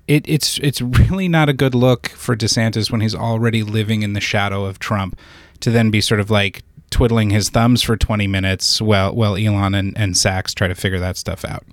it, 0.07 0.25
it's 0.29 0.59
it's 0.59 0.81
really 0.81 1.27
not 1.27 1.49
a 1.49 1.53
good 1.53 1.75
look 1.75 2.09
for 2.11 2.37
DeSantis 2.37 2.93
when 2.93 3.01
he's 3.01 3.15
already 3.15 3.65
living 3.65 4.03
in 4.03 4.13
the 4.13 4.21
shadow 4.21 4.65
of 4.65 4.79
Trump 4.79 5.19
to 5.59 5.71
then 5.71 5.91
be 5.91 6.01
sort 6.01 6.21
of 6.21 6.31
like 6.31 6.63
twiddling 6.90 7.31
his 7.31 7.50
thumbs 7.50 7.83
for 7.83 7.97
20 7.97 8.26
minutes 8.26 8.81
while, 8.81 9.14
while 9.14 9.37
Elon 9.37 9.75
and, 9.75 9.97
and 9.97 10.16
Sacks 10.16 10.55
try 10.55 10.69
to 10.69 10.75
figure 10.75 10.99
that 11.00 11.16
stuff 11.16 11.45
out. 11.45 11.64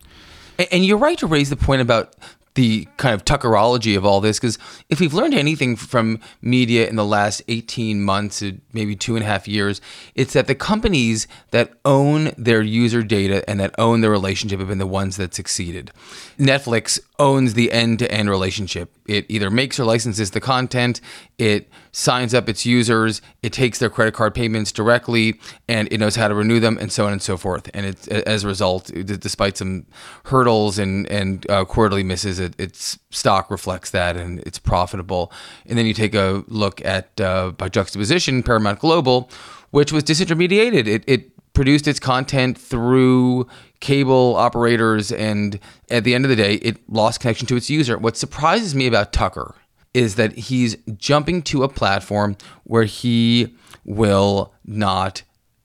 And 0.71 0.85
you're 0.85 0.97
right 0.97 1.17
to 1.17 1.27
raise 1.27 1.49
the 1.49 1.55
point 1.55 1.81
about 1.81 2.15
the 2.55 2.87
kind 2.97 3.15
of 3.15 3.25
Tuckerology 3.25 3.97
of 3.97 4.05
all 4.05 4.21
this, 4.21 4.39
because 4.39 4.59
if 4.89 4.99
we've 4.99 5.13
learned 5.13 5.33
anything 5.33 5.75
from 5.75 6.19
media 6.41 6.87
in 6.87 6.95
the 6.95 7.05
last 7.05 7.41
18 7.47 8.03
months, 8.03 8.43
uh, 8.43 8.51
maybe 8.73 8.95
two 8.95 9.15
and 9.15 9.23
a 9.23 9.27
half 9.27 9.47
years, 9.47 9.81
it's 10.13 10.33
that 10.33 10.47
the 10.47 10.55
companies 10.55 11.27
that 11.51 11.73
own 11.83 12.31
their 12.37 12.61
user 12.61 13.01
data 13.01 13.47
and 13.49 13.59
that 13.59 13.73
own 13.79 14.01
their 14.01 14.11
relationship 14.11 14.59
have 14.59 14.67
been 14.67 14.77
the 14.77 14.85
ones 14.85 15.17
that 15.17 15.33
succeeded. 15.33 15.91
Netflix 16.37 16.99
owns 17.17 17.55
the 17.55 17.71
end 17.71 17.99
to 17.99 18.11
end 18.11 18.29
relationship. 18.29 18.93
It 19.07 19.25
either 19.29 19.49
makes 19.49 19.79
or 19.79 19.85
licenses 19.85 20.31
the 20.31 20.41
content, 20.41 21.01
it 21.39 21.69
signs 21.93 22.33
up 22.33 22.49
its 22.49 22.65
users, 22.65 23.21
it 23.43 23.53
takes 23.53 23.79
their 23.79 23.89
credit 23.89 24.13
card 24.13 24.33
payments 24.33 24.71
directly, 24.71 25.39
and 25.69 25.87
it 25.93 25.99
knows 25.99 26.15
how 26.15 26.27
to 26.27 26.33
renew 26.33 26.59
them, 26.59 26.77
and 26.81 26.91
so 26.91 27.05
on 27.05 27.13
and 27.13 27.21
so 27.21 27.37
forth. 27.37 27.69
And 27.73 27.85
it's 27.85 28.07
as 28.07 28.43
a 28.43 28.47
result, 28.47 28.91
despite 29.05 29.55
some 29.57 29.85
hurdles 30.25 30.77
and 30.77 31.09
and 31.09 31.49
uh, 31.49 31.63
quarterly 31.63 32.03
misses, 32.03 32.39
it, 32.39 32.59
its 32.59 32.99
stock 33.11 33.49
reflects 33.49 33.91
that, 33.91 34.17
and 34.17 34.39
it's 34.39 34.59
profitable. 34.59 35.31
And 35.67 35.77
then 35.77 35.85
you 35.85 35.93
take 35.93 36.15
a 36.15 36.43
look 36.47 36.83
at 36.83 37.21
uh, 37.21 37.51
by 37.51 37.69
juxtaposition, 37.69 38.43
Paramount 38.43 38.79
Global, 38.79 39.29
which 39.69 39.91
was 39.91 40.03
disintermediated. 40.03 40.87
It 40.87 41.03
it 41.07 41.29
produced 41.53 41.87
its 41.87 41.99
content 41.99 42.57
through 42.57 43.47
cable 43.79 44.35
operators, 44.35 45.11
and 45.11 45.59
at 45.91 46.03
the 46.03 46.15
end 46.15 46.25
of 46.25 46.29
the 46.29 46.35
day, 46.35 46.55
it 46.55 46.77
lost 46.89 47.19
connection 47.19 47.45
to 47.45 47.55
its 47.55 47.69
user. 47.69 47.99
What 47.99 48.17
surprises 48.17 48.73
me 48.73 48.87
about 48.87 49.13
Tucker 49.13 49.53
is 49.93 50.15
that 50.15 50.33
he's 50.33 50.75
jumping 50.97 51.41
to 51.43 51.63
a 51.63 51.69
platform 51.69 52.35
where 52.63 52.85
he 52.85 53.55
will 53.85 54.53
not 54.65 55.23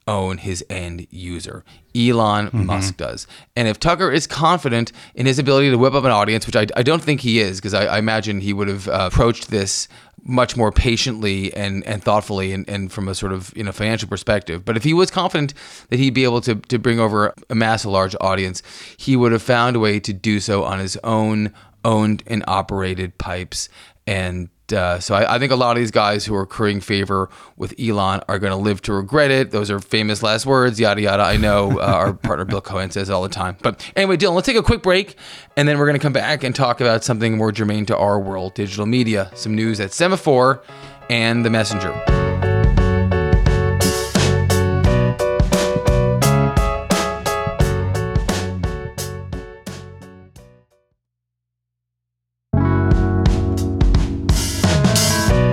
own 0.08 0.38
his 0.38 0.64
end 0.70 1.06
user. 1.10 1.64
Elon 1.94 2.46
mm-hmm. 2.46 2.66
Musk 2.66 2.96
does. 2.96 3.26
And 3.54 3.68
if 3.68 3.78
Tucker 3.78 4.10
is 4.10 4.26
confident 4.26 4.90
in 5.14 5.26
his 5.26 5.38
ability 5.38 5.70
to 5.70 5.76
whip 5.76 5.94
up 5.94 6.04
an 6.04 6.10
audience, 6.10 6.46
which 6.46 6.56
I, 6.56 6.66
I 6.76 6.82
don't 6.82 7.02
think 7.02 7.20
he 7.20 7.40
is, 7.40 7.58
because 7.58 7.74
I, 7.74 7.84
I, 7.84 7.98
imagine 7.98 8.40
he 8.40 8.52
would 8.52 8.68
have 8.68 8.88
uh, 8.88 9.10
approached 9.12 9.50
this 9.50 9.86
much 10.24 10.56
more 10.56 10.72
patiently 10.72 11.52
and, 11.54 11.84
and 11.86 12.02
thoughtfully 12.02 12.52
and, 12.52 12.68
and 12.68 12.90
from 12.90 13.08
a 13.08 13.14
sort 13.14 13.32
of 13.32 13.52
you 13.56 13.62
know 13.62 13.72
financial 13.72 14.08
perspective. 14.08 14.64
But 14.64 14.76
if 14.76 14.84
he 14.84 14.94
was 14.94 15.10
confident 15.10 15.54
that 15.90 15.98
he'd 15.98 16.14
be 16.14 16.24
able 16.24 16.40
to, 16.42 16.54
to 16.56 16.78
bring 16.78 16.98
over 16.98 17.34
amass 17.50 17.84
a 17.84 17.90
large 17.90 18.16
audience, 18.20 18.62
he 18.96 19.14
would 19.14 19.32
have 19.32 19.42
found 19.42 19.76
a 19.76 19.78
way 19.78 20.00
to 20.00 20.12
do 20.12 20.40
so 20.40 20.64
on 20.64 20.78
his 20.78 20.96
own 21.04 21.52
owned 21.88 22.22
and 22.26 22.44
operated 22.46 23.16
pipes 23.18 23.68
and 24.06 24.50
uh, 24.72 25.00
so 25.00 25.14
I, 25.14 25.36
I, 25.36 25.38
think 25.38 25.50
a 25.50 25.56
lot 25.56 25.76
of 25.76 25.80
these 25.80 25.90
guys 25.90 26.26
who 26.26 26.34
are 26.34 26.44
currying 26.44 26.80
favor 26.80 27.30
with 27.56 27.74
Elon 27.80 28.20
are 28.28 28.38
going 28.38 28.50
to 28.50 28.56
live 28.56 28.82
to 28.82 28.92
regret 28.92 29.30
it. 29.30 29.50
Those 29.50 29.70
are 29.70 29.80
famous 29.80 30.22
last 30.22 30.44
words, 30.44 30.78
yada 30.78 31.00
yada. 31.00 31.22
I 31.22 31.38
know 31.38 31.78
uh, 31.80 31.84
our 31.86 32.12
partner 32.12 32.44
Bill 32.44 32.60
Cohan 32.60 32.90
says 32.90 33.08
all 33.08 33.22
the 33.22 33.30
time. 33.30 33.56
But 33.62 33.90
anyway, 33.96 34.18
Dylan, 34.18 34.34
let's 34.34 34.46
take 34.46 34.56
a 34.56 34.62
quick 34.62 34.82
break, 34.82 35.16
and 35.56 35.66
then 35.66 35.78
we're 35.78 35.86
going 35.86 35.98
to 35.98 36.02
come 36.02 36.12
back 36.12 36.44
and 36.44 36.54
talk 36.54 36.80
about 36.82 37.02
something 37.02 37.38
more 37.38 37.50
germane 37.50 37.86
to 37.86 37.96
our 37.96 38.20
world, 38.20 38.54
digital 38.54 38.86
media, 38.86 39.30
some 39.34 39.54
news 39.54 39.80
at 39.80 39.90
Semafor 39.90 40.62
and 41.08 41.44
the 41.44 41.50
Messenger. 41.50 42.47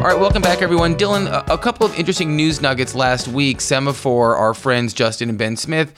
All 0.05 0.11
right, 0.11 0.19
welcome 0.19 0.43
back, 0.43 0.61
everyone. 0.61 0.93
Dylan, 0.93 1.25
a, 1.47 1.57
couple 1.57 1.83
of 1.83 1.97
interesting 1.97 2.35
news 2.35 2.61
nuggets 2.61 2.93
last 2.93 3.27
week. 3.27 3.57
Semafor, 3.57 4.37
our 4.37 4.53
friends 4.53 4.93
Justin 4.93 5.29
and 5.29 5.37
Ben 5.39 5.57
Smith, 5.57 5.95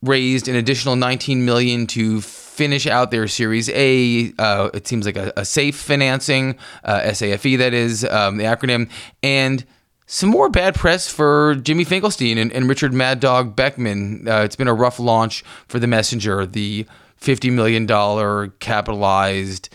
raised 0.00 0.48
an 0.48 0.56
additional 0.56 0.96
19 0.96 1.44
million 1.44 1.86
to 1.88 2.22
finish 2.22 2.86
out 2.86 3.10
their 3.10 3.28
Series 3.28 3.68
A. 3.68 4.32
Uh, 4.38 4.70
it 4.72 4.86
seems 4.86 5.04
like 5.04 5.18
a, 5.18 5.30
a 5.36 5.44
safe 5.44 5.76
financing, 5.76 6.56
uh, 6.84 7.12
SAFE, 7.12 7.58
that 7.58 7.74
is 7.74 8.02
um, 8.06 8.38
the 8.38 8.44
acronym, 8.44 8.88
and 9.22 9.66
some 10.06 10.30
more 10.30 10.48
bad 10.48 10.74
press 10.74 11.12
for 11.12 11.54
Jimmy 11.56 11.84
Finkelstein 11.84 12.38
and, 12.38 12.50
and 12.50 12.66
Richard 12.66 12.94
Mad 12.94 13.20
Dog 13.20 13.54
Beckman. 13.54 14.26
Uh, 14.26 14.40
it's 14.40 14.56
been 14.56 14.68
a 14.68 14.74
rough 14.74 14.98
launch 14.98 15.44
for 15.68 15.78
the 15.78 15.86
Messenger, 15.86 16.46
the 16.46 16.86
$50 17.20 17.52
million 17.52 18.52
capitalized 18.58 19.68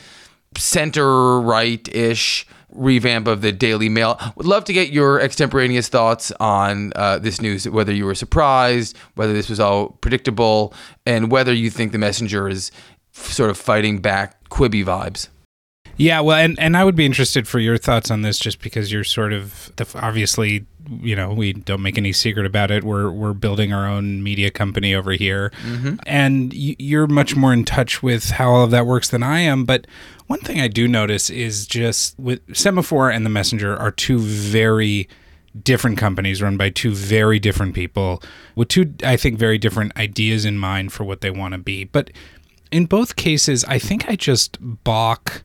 center 0.57 1.39
right 1.39 1.87
ish 1.93 2.47
revamp 2.71 3.27
of 3.27 3.41
the 3.41 3.51
Daily 3.51 3.89
Mail. 3.89 4.19
Would 4.35 4.45
love 4.45 4.63
to 4.65 4.73
get 4.73 4.89
your 4.89 5.19
extemporaneous 5.19 5.89
thoughts 5.89 6.31
on 6.39 6.91
uh, 6.95 7.19
this 7.19 7.41
news, 7.41 7.67
whether 7.67 7.93
you 7.93 8.05
were 8.05 8.15
surprised, 8.15 8.97
whether 9.15 9.33
this 9.33 9.49
was 9.49 9.59
all 9.59 9.89
predictable, 10.01 10.73
and 11.05 11.31
whether 11.31 11.53
you 11.53 11.69
think 11.69 11.91
the 11.91 11.97
messenger 11.97 12.47
is 12.47 12.71
sort 13.11 13.49
of 13.49 13.57
fighting 13.57 13.99
back 13.99 14.49
Quibi 14.49 14.83
vibes. 14.83 15.29
Yeah, 15.99 16.21
well, 16.21 16.37
and, 16.37 16.57
and 16.59 16.77
I 16.77 16.85
would 16.85 16.95
be 16.95 17.05
interested 17.05 17.45
for 17.45 17.59
your 17.59 17.77
thoughts 17.77 18.09
on 18.09 18.21
this, 18.21 18.39
just 18.39 18.61
because 18.61 18.89
you're 18.89 19.03
sort 19.03 19.33
of 19.33 19.69
the, 19.75 19.85
obviously, 19.95 20.65
you 21.01 21.13
know, 21.13 21.33
we 21.33 21.51
don't 21.51 21.81
make 21.81 21.97
any 21.97 22.13
secret 22.13 22.45
about 22.45 22.71
it. 22.71 22.85
We're 22.85 23.11
we're 23.11 23.33
building 23.33 23.73
our 23.73 23.85
own 23.85 24.23
media 24.23 24.49
company 24.49 24.95
over 24.95 25.11
here, 25.11 25.51
mm-hmm. 25.61 25.95
and 26.05 26.53
you're 26.53 27.05
much 27.05 27.35
more 27.35 27.51
in 27.51 27.65
touch 27.65 28.01
with 28.01 28.29
how 28.29 28.49
all 28.49 28.63
of 28.63 28.71
that 28.71 28.85
works 28.85 29.09
than 29.09 29.23
I 29.23 29.41
am. 29.41 29.65
But 29.65 29.87
one 30.27 30.39
thing 30.39 30.61
I 30.61 30.69
do 30.69 30.87
notice 30.87 31.29
is 31.29 31.67
just 31.67 32.17
with 32.17 32.47
Semafor 32.47 33.13
and 33.13 33.25
the 33.25 33.29
Messenger 33.29 33.75
are 33.75 33.91
two 33.91 34.19
very 34.19 35.09
different 35.61 35.97
companies 35.97 36.41
run 36.41 36.55
by 36.55 36.69
two 36.69 36.93
very 36.93 37.39
different 37.39 37.75
people 37.75 38.23
with 38.55 38.69
two, 38.69 38.93
I 39.03 39.17
think, 39.17 39.37
very 39.37 39.57
different 39.57 39.97
ideas 39.97 40.45
in 40.45 40.57
mind 40.57 40.93
for 40.93 41.03
what 41.03 41.19
they 41.19 41.29
want 41.29 41.55
to 41.55 41.57
be. 41.57 41.83
But 41.83 42.09
in 42.71 42.85
both 42.85 43.17
cases, 43.17 43.65
I 43.65 43.79
think 43.79 44.07
I 44.07 44.15
just 44.15 44.57
balk 44.61 45.43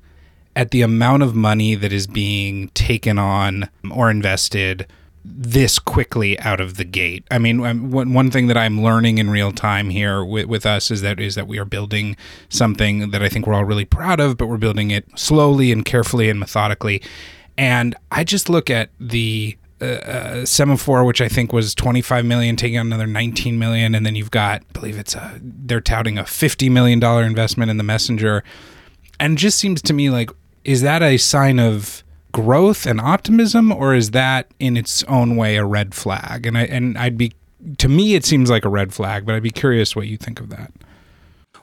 at 0.57 0.71
the 0.71 0.83
amount 0.83 1.23
of 1.23 1.35
money 1.35 1.75
that 1.75 1.93
is 1.93 2.07
being 2.07 2.69
taken 2.71 3.19
on 3.19 3.69
or 3.91 4.11
invested 4.11 4.87
this 5.25 5.79
quickly 5.79 6.39
out 6.41 6.61
of 6.61 6.77
the 6.77 6.85
gate. 6.85 7.25
I 7.31 7.39
mean, 7.39 7.65
um, 7.65 7.91
one 7.91 8.31
thing 8.31 8.47
that 8.49 8.59
I'm 8.59 8.83
learning 8.83 9.19
in 9.19 9.31
real 9.31 9.53
time 9.53 9.89
here 9.89 10.23
with, 10.23 10.47
with 10.47 10.67
us 10.67 10.91
is 10.91 11.01
that 11.01 11.19
is 11.19 11.35
that 11.35 11.49
we 11.49 11.59
are 11.59 11.65
building 11.65 12.17
something 12.51 13.11
that 13.11 13.23
I 13.23 13.31
think 13.31 13.47
we're 13.47 13.55
all 13.55 13.65
really 13.65 13.87
proud 13.87 14.21
of, 14.21 14.37
but 14.37 14.47
we're 14.47 14.59
building 14.59 14.91
it 14.91 15.07
slowly 15.19 15.73
and 15.73 15.85
carefully 15.85 16.29
and 16.29 16.39
methodically. 16.39 17.01
And 17.57 17.95
I 18.11 18.23
just 18.25 18.51
look 18.51 18.69
at 18.69 18.91
the 19.01 19.57
uh, 19.81 19.85
uh, 19.85 20.35
Semafor, 20.43 21.07
which 21.07 21.21
I 21.21 21.29
think 21.29 21.53
was 21.53 21.75
25 21.75 22.25
million, 22.25 22.57
taking 22.57 22.79
on 22.79 22.87
another 22.87 23.07
19 23.07 23.59
million, 23.59 23.95
and 23.95 24.05
then 24.05 24.15
you've 24.17 24.31
got, 24.31 24.63
I 24.63 24.73
believe 24.73 24.99
it's 24.99 25.15
a, 25.15 25.39
they're 25.41 25.81
touting 25.81 26.19
a 26.19 26.27
50 26.27 26.69
million 26.69 27.01
dollar 27.01 27.25
investment 27.25 27.71
in 27.71 27.77
the 27.77 27.83
Messenger, 27.83 28.45
and 29.19 29.35
it 29.35 29.37
just 29.37 29.59
seems 29.59 29.81
to 29.83 29.93
me 29.93 30.11
like, 30.11 30.31
is 30.65 30.83
that 30.83 31.03
a 31.03 31.17
sign 31.17 31.59
of 31.59 32.03
growth 32.33 32.87
and 32.87 33.01
optimism, 33.01 33.73
or 33.73 33.95
is 33.95 34.11
that 34.11 34.51
in 34.59 34.77
its 34.77 35.05
own 35.05 35.37
way 35.37 35.57
a 35.57 35.65
red 35.65 35.95
flag? 35.95 36.47
And 36.47 36.59
I 36.59 36.63
and 36.65 36.99
I'd 36.99 37.17
be, 37.17 37.33
to 37.79 37.89
me, 37.89 38.15
it 38.15 38.25
seems 38.25 38.51
like 38.51 38.65
a 38.65 38.69
red 38.69 38.93
flag, 38.93 39.25
but 39.27 39.35
I'd 39.35 39.43
be 39.43 39.51
curious 39.51 39.95
what 39.95 40.09
you 40.09 40.17
think 40.17 40.41
of 40.41 40.51
that. 40.51 40.73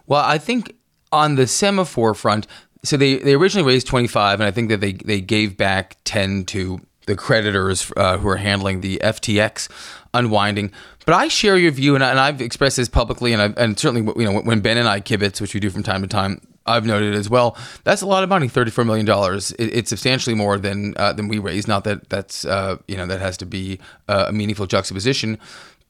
Well, 0.08 0.24
I 0.24 0.38
think 0.38 0.76
on 1.12 1.36
the 1.36 1.44
Semafor 1.44 2.16
front, 2.16 2.48
so 2.84 2.98
they, 2.98 3.18
they 3.18 3.34
originally 3.34 3.68
raised 3.68 3.88
25, 3.88 4.40
and 4.40 4.48
I 4.48 4.52
think 4.52 4.70
that 4.70 4.82
they, 4.82 4.94
they 4.94 5.22
gave 5.22 5.56
back 5.56 5.98
10 6.06 6.46
to 6.46 6.82
the 7.06 7.16
creditors 7.16 7.92
uh, 7.98 8.18
who 8.18 8.28
are 8.30 8.38
handling 8.38 8.82
the 8.82 9.00
FTX 9.04 9.70
unwinding. 10.14 10.72
But 11.06 11.16
I 11.16 11.28
share 11.28 11.58
your 11.58 11.72
view, 11.72 11.96
and, 11.96 12.04
I, 12.04 12.28
have 12.28 12.42
expressed 12.42 12.78
this 12.78 12.90
publicly, 12.90 13.34
and, 13.34 13.42
I've, 13.42 13.58
and 13.58 13.78
certainly 13.78 14.12
you 14.18 14.26
know 14.26 14.40
when 14.42 14.62
Ben 14.62 14.78
and 14.78 14.88
I 14.88 15.02
kibitz, 15.02 15.42
which 15.42 15.54
we 15.54 15.60
do 15.60 15.70
from 15.70 15.84
time 15.84 16.02
to 16.02 16.08
time, 16.08 16.42
I've 16.66 16.86
noted 16.86 17.16
as 17.16 17.30
well. 17.30 17.58
That's 17.84 18.02
a 18.02 18.06
lot 18.06 18.24
of 18.24 18.30
money, 18.30 18.48
thirty-four 18.48 18.86
million 18.86 19.06
dollars. 19.06 19.52
It, 19.54 19.74
it's 19.74 19.90
substantially 19.90 20.36
more 20.36 20.58
than 20.58 20.94
uh, 20.98 21.14
than 21.14 21.28
we 21.28 21.40
raised. 21.40 21.68
Not 21.68 21.84
that 21.86 22.10
that's 22.10 22.46
uh, 22.46 22.78
you 22.88 22.98
know 22.98 23.06
that 23.06 23.20
has 23.20 23.38
to 23.38 23.46
be 23.46 23.80
uh, 24.08 24.26
a 24.28 24.32
meaningful 24.32 24.68
juxtaposition, 24.68 25.38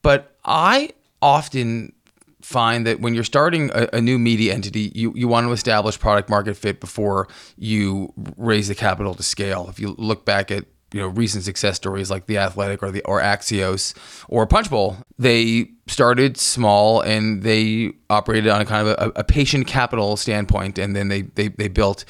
but 0.02 0.36
I 0.46 0.92
often 1.22 1.94
find 2.42 2.88
that 2.88 3.00
when 3.00 3.14
you're 3.14 3.24
starting 3.24 3.70
a, 3.74 3.88
a, 3.94 4.02
new 4.02 4.18
media 4.18 4.54
entity, 4.54 4.92
you, 4.96 5.14
you 5.16 5.28
want 5.28 5.46
to 5.46 5.52
establish 5.52 6.00
product 6.00 6.28
market 6.28 6.58
fit 6.58 6.80
before 6.80 7.28
you 7.56 8.12
raise 8.36 8.68
the 8.68 8.74
capital 8.74 9.14
to 9.14 9.22
scale. 9.22 9.68
If 9.70 9.80
you 9.80 9.94
look 10.00 10.26
back 10.26 10.50
at 10.50 10.66
you 10.94 11.00
know 11.00 11.08
recent 11.08 11.44
success 11.44 11.76
stories 11.76 12.10
like 12.10 12.26
the 12.26 12.38
Athletic 12.38 12.84
or 12.84 12.92
the 12.92 13.02
or 13.04 13.22
Axios 13.22 13.94
or 14.28 14.46
Punchbowl, 14.46 14.98
they 15.18 15.70
started 15.88 16.38
small 16.38 17.02
and 17.02 17.44
they 17.44 17.92
operated 18.10 18.50
on 18.50 18.62
a 18.62 18.66
kind 18.66 18.88
of 18.88 18.98
a, 18.98 19.20
a 19.20 19.24
patient 19.24 19.68
capital 19.68 20.18
standpoint, 20.18 20.78
and 20.78 20.96
then 20.96 21.08
they 21.08 21.22
they, 21.22 21.50
they 21.50 21.68
built 21.68 22.06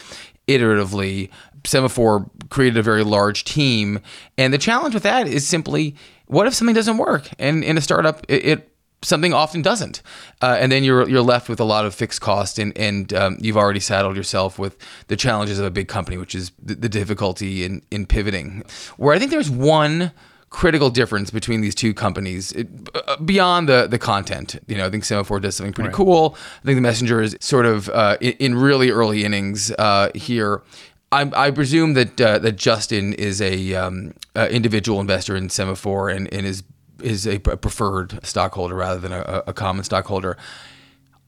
iteratively. 0.47 1.29
Semafor 1.63 2.27
created 2.49 2.77
a 2.77 2.81
very 2.81 3.03
large 3.03 3.43
team, 3.43 3.99
and 4.37 4.51
the 4.51 4.57
challenge 4.57 4.95
with 4.95 5.03
that 5.03 5.27
is 5.27 5.47
simply 5.47 5.95
what 6.25 6.47
if 6.47 6.53
something 6.53 6.73
doesn't 6.73 6.97
work? 6.97 7.29
And 7.39 7.63
in 7.63 7.77
a 7.77 7.81
startup, 7.81 8.25
it, 8.29 8.45
it 8.45 8.70
something 9.03 9.33
often 9.33 9.61
doesn't, 9.61 10.01
uh, 10.41 10.57
and 10.59 10.71
then 10.71 10.83
you're 10.83 11.07
you're 11.09 11.21
left 11.21 11.49
with 11.49 11.59
a 11.59 11.63
lot 11.63 11.85
of 11.85 11.95
fixed 11.95 12.21
cost, 12.21 12.59
and 12.59 12.77
and 12.77 13.13
um, 13.13 13.37
you've 13.39 13.57
already 13.57 13.79
saddled 13.79 14.15
yourself 14.15 14.59
with 14.59 14.77
the 15.07 15.15
challenges 15.15 15.59
of 15.59 15.65
a 15.65 15.71
big 15.71 15.87
company, 15.87 16.17
which 16.17 16.35
is 16.35 16.51
the, 16.61 16.75
the 16.75 16.89
difficulty 16.89 17.63
in 17.63 17.81
in 17.91 18.05
pivoting. 18.05 18.63
Where 18.97 19.15
I 19.15 19.19
think 19.19 19.31
there's 19.31 19.49
one 19.49 20.11
critical 20.49 20.89
difference 20.89 21.31
between 21.31 21.61
these 21.61 21.73
two 21.73 21.93
companies 21.93 22.51
it, 22.51 22.67
uh, 22.93 23.17
beyond 23.17 23.67
the 23.69 23.87
the 23.87 23.97
content. 23.97 24.59
You 24.67 24.77
know, 24.77 24.85
I 24.85 24.89
think 24.89 25.03
Semafor 25.03 25.41
does 25.41 25.55
something 25.55 25.73
pretty 25.73 25.89
right. 25.89 25.95
cool. 25.95 26.35
I 26.61 26.65
think 26.65 26.77
the 26.77 26.81
Messenger 26.81 27.21
is 27.21 27.37
sort 27.39 27.65
of 27.65 27.89
uh, 27.89 28.17
in, 28.21 28.33
in, 28.33 28.55
really 28.55 28.91
early 28.91 29.23
innings 29.23 29.71
uh, 29.71 30.11
here. 30.13 30.61
I, 31.13 31.29
I, 31.35 31.51
presume 31.51 31.93
that 31.95 32.21
uh, 32.21 32.39
that 32.39 32.53
Justin 32.53 33.13
is 33.13 33.41
a 33.41 33.73
um, 33.73 34.13
individual 34.35 35.01
investor 35.01 35.35
in 35.35 35.49
Semafor 35.49 36.13
and, 36.15 36.33
and 36.33 36.45
is 36.45 36.63
is 37.03 37.27
a 37.27 37.39
preferred 37.39 38.19
stockholder 38.25 38.75
rather 38.75 38.99
than 38.99 39.11
a, 39.11 39.43
a 39.47 39.53
common 39.53 39.83
stockholder. 39.83 40.37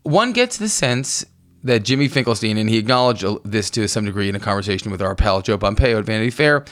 One 0.04 0.34
gets 0.34 0.58
the 0.58 0.70
sense 0.70 1.26
that 1.64 1.84
Jimmy 1.84 2.08
Finkelstein, 2.08 2.58
and 2.58 2.70
he 2.70 2.78
acknowledged 2.78 3.26
this 3.44 3.70
to 3.72 3.88
some 3.88 4.06
degree 4.06 4.28
in 4.28 4.36
a 4.36 4.40
conversation 4.40 4.92
with 4.92 5.02
our 5.02 5.16
pal 5.16 5.42
Joe 5.42 5.58
Pompeo 5.58 6.00
at 6.00 6.06
Vanity 6.06 6.30
Fair, 6.30 6.66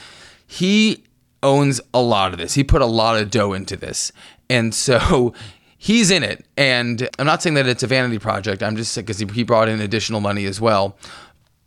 he 0.46 1.04
owns 1.42 1.80
a 1.94 2.00
lot 2.00 2.32
of 2.32 2.38
this. 2.38 2.54
He 2.54 2.62
put 2.62 2.82
a 2.82 2.86
lot 2.86 3.20
of 3.20 3.30
dough 3.30 3.52
into 3.52 3.76
this. 3.76 4.12
And 4.50 4.74
so 4.74 5.32
he's 5.78 6.10
in 6.10 6.22
it. 6.22 6.44
And 6.56 7.08
I'm 7.18 7.26
not 7.26 7.42
saying 7.42 7.54
that 7.54 7.66
it's 7.66 7.82
a 7.82 7.86
vanity 7.86 8.18
project, 8.18 8.62
I'm 8.62 8.76
just 8.76 8.94
because 8.94 9.18
he 9.18 9.42
brought 9.42 9.68
in 9.68 9.80
additional 9.80 10.20
money 10.20 10.44
as 10.44 10.60
well. 10.60 10.96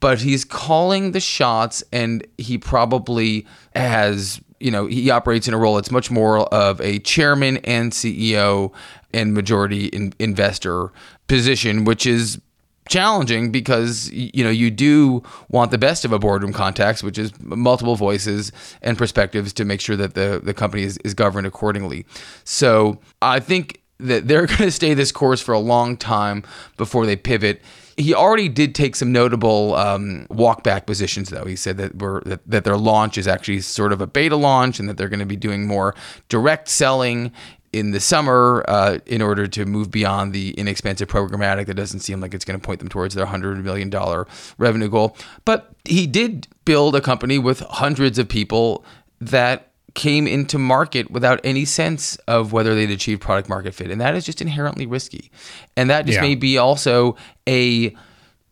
But 0.05 0.21
he's 0.21 0.45
calling 0.45 1.13
the 1.13 1.19
shots, 1.19 1.83
and 1.91 2.27
he 2.37 2.59
probably 2.59 3.47
has 3.75 4.39
you 4.59 4.69
know, 4.69 4.85
he 4.85 5.09
operates 5.09 5.47
in 5.47 5.55
a 5.55 5.57
role 5.57 5.73
that's 5.73 5.89
much 5.89 6.11
more 6.11 6.41
of 6.53 6.79
a 6.79 6.99
chairman 6.99 7.57
and 7.57 7.91
CEO 7.91 8.71
and 9.15 9.33
majority 9.33 9.87
in, 9.87 10.13
investor 10.19 10.91
position, 11.27 11.85
which 11.85 12.05
is 12.05 12.39
challenging 12.87 13.51
because 13.51 14.11
you 14.11 14.43
know 14.43 14.51
you 14.51 14.69
do 14.69 15.23
want 15.49 15.71
the 15.71 15.77
best 15.79 16.05
of 16.05 16.11
a 16.11 16.19
boardroom 16.19 16.53
context 16.53 17.03
which 17.03 17.17
is 17.17 17.31
multiple 17.41 17.95
voices 17.95 18.51
and 18.83 18.95
perspectives 18.99 19.51
to 19.53 19.65
make 19.65 19.81
sure 19.81 19.95
that 19.95 20.13
the 20.13 20.39
the 20.43 20.53
company 20.53 20.83
is, 20.83 20.97
is 20.97 21.15
governed 21.15 21.47
accordingly. 21.47 22.05
So 22.43 22.99
i 23.23 23.39
think 23.39 23.81
that 23.97 24.27
they're 24.27 24.45
going 24.53 24.59
to 24.59 24.71
stay 24.71 24.93
this 24.93 25.11
course 25.11 25.41
for 25.41 25.53
a 25.55 25.59
long 25.59 25.97
time 25.97 26.43
before 26.77 27.07
they 27.07 27.15
pivot 27.15 27.59
he 27.97 28.13
already 28.13 28.49
did 28.49 28.75
take 28.75 28.95
some 28.95 29.11
notable 29.11 29.75
um, 29.75 30.27
walk 30.29 30.63
back 30.63 30.85
positions, 30.85 31.29
though. 31.29 31.45
He 31.45 31.55
said 31.55 31.77
that, 31.77 31.95
we're, 31.95 32.21
that, 32.21 32.41
that 32.45 32.63
their 32.65 32.77
launch 32.77 33.17
is 33.17 33.27
actually 33.27 33.61
sort 33.61 33.93
of 33.93 34.01
a 34.01 34.07
beta 34.07 34.35
launch 34.35 34.79
and 34.79 34.89
that 34.89 34.97
they're 34.97 35.09
going 35.09 35.19
to 35.21 35.25
be 35.25 35.37
doing 35.37 35.65
more 35.65 35.95
direct 36.27 36.67
selling 36.67 37.31
in 37.71 37.91
the 37.91 37.99
summer 37.99 38.63
uh, 38.67 38.99
in 39.05 39.21
order 39.21 39.47
to 39.47 39.65
move 39.65 39.91
beyond 39.91 40.33
the 40.33 40.51
inexpensive 40.51 41.09
programmatic 41.09 41.65
that 41.65 41.73
doesn't 41.73 41.99
seem 41.99 42.21
like 42.21 42.33
it's 42.33 42.45
going 42.45 42.59
to 42.59 42.65
point 42.65 42.79
them 42.79 42.87
towards 42.89 43.15
their 43.15 43.25
$100 43.25 43.63
million 43.63 43.89
revenue 44.57 44.89
goal. 44.89 45.15
But 45.43 45.71
he 45.83 46.07
did 46.07 46.47
build 46.63 46.95
a 46.95 47.01
company 47.01 47.37
with 47.37 47.59
hundreds 47.61 48.17
of 48.17 48.27
people 48.29 48.85
that 49.19 49.71
came 49.95 50.27
into 50.27 50.59
market 50.59 51.09
without 51.09 51.39
any 51.43 51.65
sense 51.65 52.17
of 52.27 52.51
whether 52.51 52.75
they'd 52.75 52.91
achieve 52.91 53.19
product 53.19 53.49
market 53.49 53.73
fit. 53.73 53.89
And 53.89 53.99
that 54.01 54.13
is 54.13 54.25
just 54.25 54.41
inherently 54.41 54.85
risky. 54.85 55.31
And 55.75 55.89
that 55.89 56.05
just 56.05 56.17
yeah. 56.17 56.21
may 56.21 56.35
be 56.35 56.57
also 56.57 57.15
a 57.47 57.95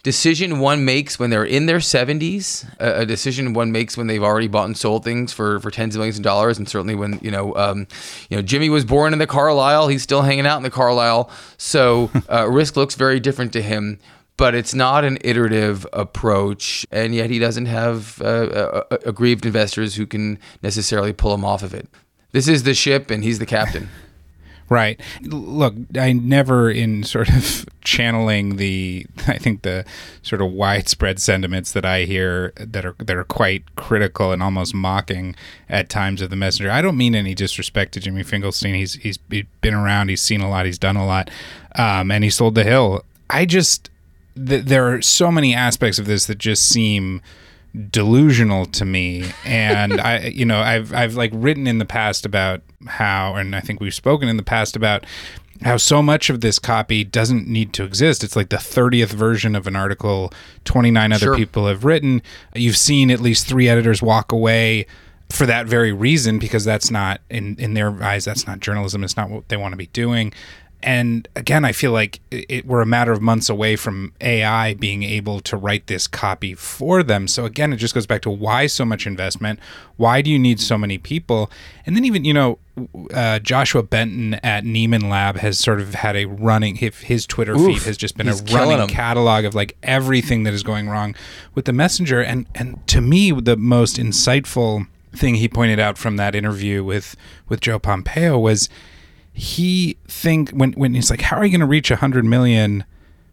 decision 0.04 0.60
one 0.60 0.84
makes 0.84 1.18
when 1.18 1.30
they're 1.30 1.46
in 1.46 1.66
their 1.66 1.78
70s, 1.78 2.66
a, 2.80 3.02
a, 3.02 3.06
decision 3.06 3.54
one 3.54 3.72
makes 3.72 3.98
when 3.98 4.08
they've 4.08 4.24
already 4.24 4.50
bought 4.50 4.66
and 4.66 4.78
sold 4.78 5.04
things 5.04 5.32
for, 5.32 5.60
for 5.62 5.72
tens 5.72 5.96
of 5.96 6.00
millions 6.00 6.18
of 6.18 6.24
dollars, 6.24 6.58
and 6.58 6.68
certainly 6.68 6.94
when 6.94 7.20
you 7.22 7.32
know, 7.32 7.56
um, 7.56 7.88
you 8.30 8.36
know, 8.36 8.44
Jimmy 8.44 8.70
was 8.70 8.84
born 8.84 9.14
in 9.14 9.20
the 9.20 9.28
Carlyle, 9.28 9.88
he's 9.88 10.04
still 10.04 10.22
hanging 10.22 10.46
out 10.46 10.58
in 10.58 10.64
the 10.64 10.70
Carlyle, 10.70 11.30
so 11.58 12.12
uh, 12.30 12.50
risk 12.50 12.76
looks 12.76 12.96
very 12.96 13.22
different 13.22 13.54
to 13.54 13.62
him 13.62 13.98
but 14.38 14.56
it's 14.56 14.74
not 14.74 15.04
an 15.04 15.18
iterative 15.22 15.86
approach, 15.94 16.86
and 16.92 17.14
yet 17.14 17.30
he 17.30 17.40
doesn't 17.40 17.68
have 17.68 18.22
uh, 18.22 18.84
aggrieved 19.06 19.46
investors 19.46 19.96
who 19.96 20.06
can 20.06 20.40
necessarily 20.62 21.14
pull 21.14 21.34
him 21.34 21.46
off 21.46 21.64
of 21.64 21.74
it. 21.74 21.88
This 22.32 22.48
is 22.48 22.64
the 22.64 22.74
ship, 22.74 23.12
and 23.12 23.24
he's 23.24 23.40
the 23.40 23.46
captain. 23.46 23.90
Right. 24.70 25.00
Look, 25.22 25.76
I 25.96 26.14
never, 26.14 26.72
in 26.72 27.04
sort 27.04 27.30
of 27.30 27.66
channeling 27.82 28.56
the, 28.56 29.06
I 29.28 29.38
think 29.38 29.62
the 29.62 29.86
sort 30.22 30.42
of 30.42 30.52
widespread 30.52 31.20
sentiments 31.20 31.74
that 31.74 31.86
I 31.86 32.06
hear 32.06 32.54
that 32.56 32.86
are 32.86 32.96
that 32.98 33.16
are 33.16 33.26
quite 33.26 33.76
critical 33.76 34.32
and 34.32 34.42
almost 34.42 34.74
mocking 34.74 35.36
at 35.70 35.90
times 35.90 36.22
of 36.22 36.30
the 36.30 36.36
messenger. 36.36 36.72
I 36.72 36.82
don't 36.82 36.98
mean 36.98 37.14
any 37.14 37.36
disrespect 37.36 37.94
to 37.94 38.00
Jimmy 38.00 38.24
Finkelstein. 38.24 38.74
He's 38.74 38.94
he's 38.96 39.18
been 39.18 39.74
around. 39.74 40.10
He's 40.10 40.22
seen 40.22 40.42
a 40.42 40.50
lot. 40.50 40.66
He's 40.66 40.80
done 40.80 40.96
a 40.96 41.06
lot, 41.06 41.30
um, 41.76 42.10
and 42.10 42.24
he 42.24 42.30
sold 42.30 42.56
the 42.56 42.64
hill. 42.64 43.04
I 43.30 43.46
just 43.46 43.92
th- 44.36 44.66
there 44.66 44.94
are 44.94 45.02
so 45.02 45.32
many 45.32 45.54
aspects 45.54 46.00
of 46.00 46.06
this 46.06 46.26
that 46.26 46.38
just 46.38 46.68
seem 46.68 47.22
delusional 47.90 48.66
to 48.68 48.86
me. 48.86 49.32
And 49.46 50.00
i 50.00 50.20
you 50.34 50.46
know 50.46 50.60
i've 50.60 50.94
i've 50.94 51.16
like 51.16 51.32
written 51.34 51.68
in 51.68 51.80
the 51.80 51.86
past 51.86 52.26
about 52.26 52.62
how 52.88 53.36
and 53.36 53.56
i 53.56 53.62
think 53.62 53.80
we've 53.80 53.94
spoken 53.94 54.28
in 54.30 54.38
the 54.38 54.44
past 54.44 54.76
about 54.76 55.06
how 55.62 55.78
so 55.78 56.02
much 56.02 56.30
of 56.30 56.42
this 56.42 56.60
copy 56.60 57.06
doesn't 57.06 57.48
need 57.48 57.72
to 57.74 57.84
exist. 57.84 58.24
It's 58.24 58.36
like 58.36 58.50
the 58.50 58.58
30th 58.58 59.14
version 59.14 59.56
of 59.56 59.66
an 59.66 59.76
article 59.76 60.34
29 60.66 61.14
other 61.14 61.26
sure. 61.26 61.36
people 61.36 61.68
have 61.68 61.86
written. 61.86 62.22
You've 62.54 62.76
seen 62.76 63.10
at 63.10 63.22
least 63.22 63.48
3 63.48 63.70
editors 63.70 64.02
walk 64.02 64.32
away 64.32 64.86
for 65.30 65.46
that 65.46 65.66
very 65.66 65.94
reason 65.94 66.38
because 66.38 66.66
that's 66.66 66.92
not 66.92 67.22
in 67.30 67.56
in 67.58 67.74
their 67.74 68.04
eyes 68.04 68.26
that's 68.26 68.46
not 68.46 68.60
journalism. 68.60 69.04
It's 69.04 69.18
not 69.18 69.30
what 69.30 69.48
they 69.50 69.58
want 69.58 69.72
to 69.72 69.78
be 69.78 69.88
doing 69.88 70.34
and 70.84 71.30
again, 71.38 71.64
I 71.64 71.72
feel 71.72 71.94
like 71.94 72.20
it, 72.30 72.66
we're 72.66 72.82
a 72.82 72.86
matter 72.86 73.14
of 73.14 73.22
months 73.22 73.50
away 73.50 73.78
from 73.78 74.12
AI 74.20 74.74
being 74.74 75.02
able 75.02 75.40
to 75.40 75.56
write 75.56 75.88
this 75.88 76.08
copy 76.08 76.54
for 76.56 77.02
them. 77.02 77.30
So 77.30 77.46
again, 77.46 77.72
it 77.72 77.78
just 77.78 77.94
goes 77.94 78.06
back 78.06 78.22
to 78.24 78.30
why 78.30 78.68
so 78.68 78.84
much 78.84 79.08
investment? 79.08 79.60
Why 79.96 80.22
do 80.22 80.30
you 80.30 80.38
need 80.38 80.60
so 80.60 80.78
many 80.78 80.98
people? 80.98 81.50
And 81.86 81.96
then 81.96 82.04
even 82.04 82.26
you 82.26 82.34
know, 82.34 82.60
uh, 83.14 83.40
Joshua 83.40 83.82
Benton 83.82 84.34
at 84.36 84.66
Nieman 84.66 85.10
Lab 85.10 85.38
has 85.38 85.58
sort 85.58 85.80
of 85.80 85.96
had 85.96 86.18
a 86.18 86.26
running 86.26 86.76
his 86.76 87.26
Twitter 87.26 87.54
Oof, 87.54 87.66
feed 87.66 87.84
has 87.84 87.96
just 87.96 88.18
been 88.18 88.28
a 88.28 88.36
running 88.52 88.90
catalog 88.90 89.46
of 89.46 89.56
like 89.56 89.78
everything 89.84 90.44
that 90.44 90.54
is 90.54 90.64
going 90.64 90.90
wrong 90.90 91.16
with 91.56 91.64
the 91.64 91.74
messenger. 91.74 92.22
And 92.22 92.46
and 92.56 92.86
to 92.88 93.00
me, 93.00 93.32
the 93.32 93.56
most 93.56 93.96
insightful 93.96 94.88
thing 95.16 95.36
he 95.36 95.48
pointed 95.48 95.80
out 95.80 95.98
from 95.98 96.18
that 96.18 96.36
interview 96.36 96.84
with 96.84 97.16
with 97.48 97.62
Joe 97.62 97.80
Pompeo 97.80 98.38
was 98.38 98.68
he 99.34 99.98
think 100.08 100.52
when 100.52 100.74
when 100.74 100.94
he's 100.94 101.10
like, 101.10 101.22
how 101.22 101.38
are 101.38 101.46
you 101.46 101.52
going 101.52 101.62
to 101.62 101.66
reach 101.68 101.90
hundred 101.90 102.26
million? 102.26 102.86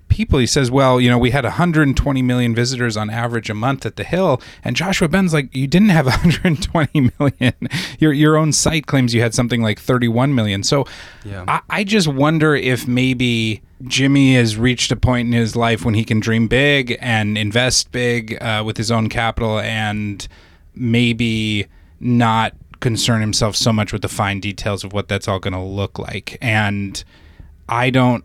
people 0.08 0.40
he 0.40 0.46
says 0.46 0.72
well 0.72 1.00
you 1.00 1.08
know 1.08 1.16
we 1.16 1.30
had 1.30 1.44
120 1.44 2.20
million 2.22 2.52
visitors 2.52 2.96
on 2.96 3.08
average 3.08 3.48
a 3.48 3.54
month 3.54 3.86
at 3.86 3.94
the 3.94 4.02
hill 4.02 4.42
and 4.64 4.74
joshua 4.74 5.08
ben's 5.08 5.32
like 5.32 5.54
you 5.54 5.68
didn't 5.68 5.90
have 5.90 6.04
120 6.04 7.12
million 7.18 7.54
your 8.00 8.12
your 8.12 8.36
own 8.36 8.52
site 8.52 8.86
claims 8.86 9.14
you 9.14 9.22
had 9.22 9.32
something 9.32 9.62
like 9.62 9.78
31 9.78 10.34
million 10.34 10.64
so 10.64 10.84
Yeah. 11.24 11.44
I, 11.46 11.60
I 11.70 11.84
just 11.84 12.08
wonder 12.08 12.56
if 12.56 12.88
maybe 12.88 13.62
jimmy 13.84 14.34
has 14.34 14.56
reached 14.56 14.90
a 14.90 14.96
point 14.96 15.28
in 15.28 15.32
his 15.32 15.54
life 15.54 15.84
when 15.84 15.94
he 15.94 16.04
can 16.04 16.18
dream 16.18 16.48
big 16.48 16.98
and 17.00 17.38
invest 17.38 17.92
big 17.92 18.36
uh, 18.42 18.64
with 18.66 18.76
his 18.76 18.90
own 18.90 19.08
capital 19.08 19.60
and 19.60 20.26
maybe 20.74 21.66
not 22.00 22.54
concern 22.80 23.20
himself 23.20 23.54
so 23.54 23.72
much 23.72 23.92
with 23.92 24.02
the 24.02 24.08
fine 24.08 24.40
details 24.40 24.84
of 24.84 24.92
what 24.92 25.08
that's 25.08 25.28
all 25.28 25.38
going 25.38 25.52
to 25.52 25.60
look 25.60 25.98
like 25.98 26.38
and 26.40 27.04
i 27.68 27.90
don't 27.90 28.24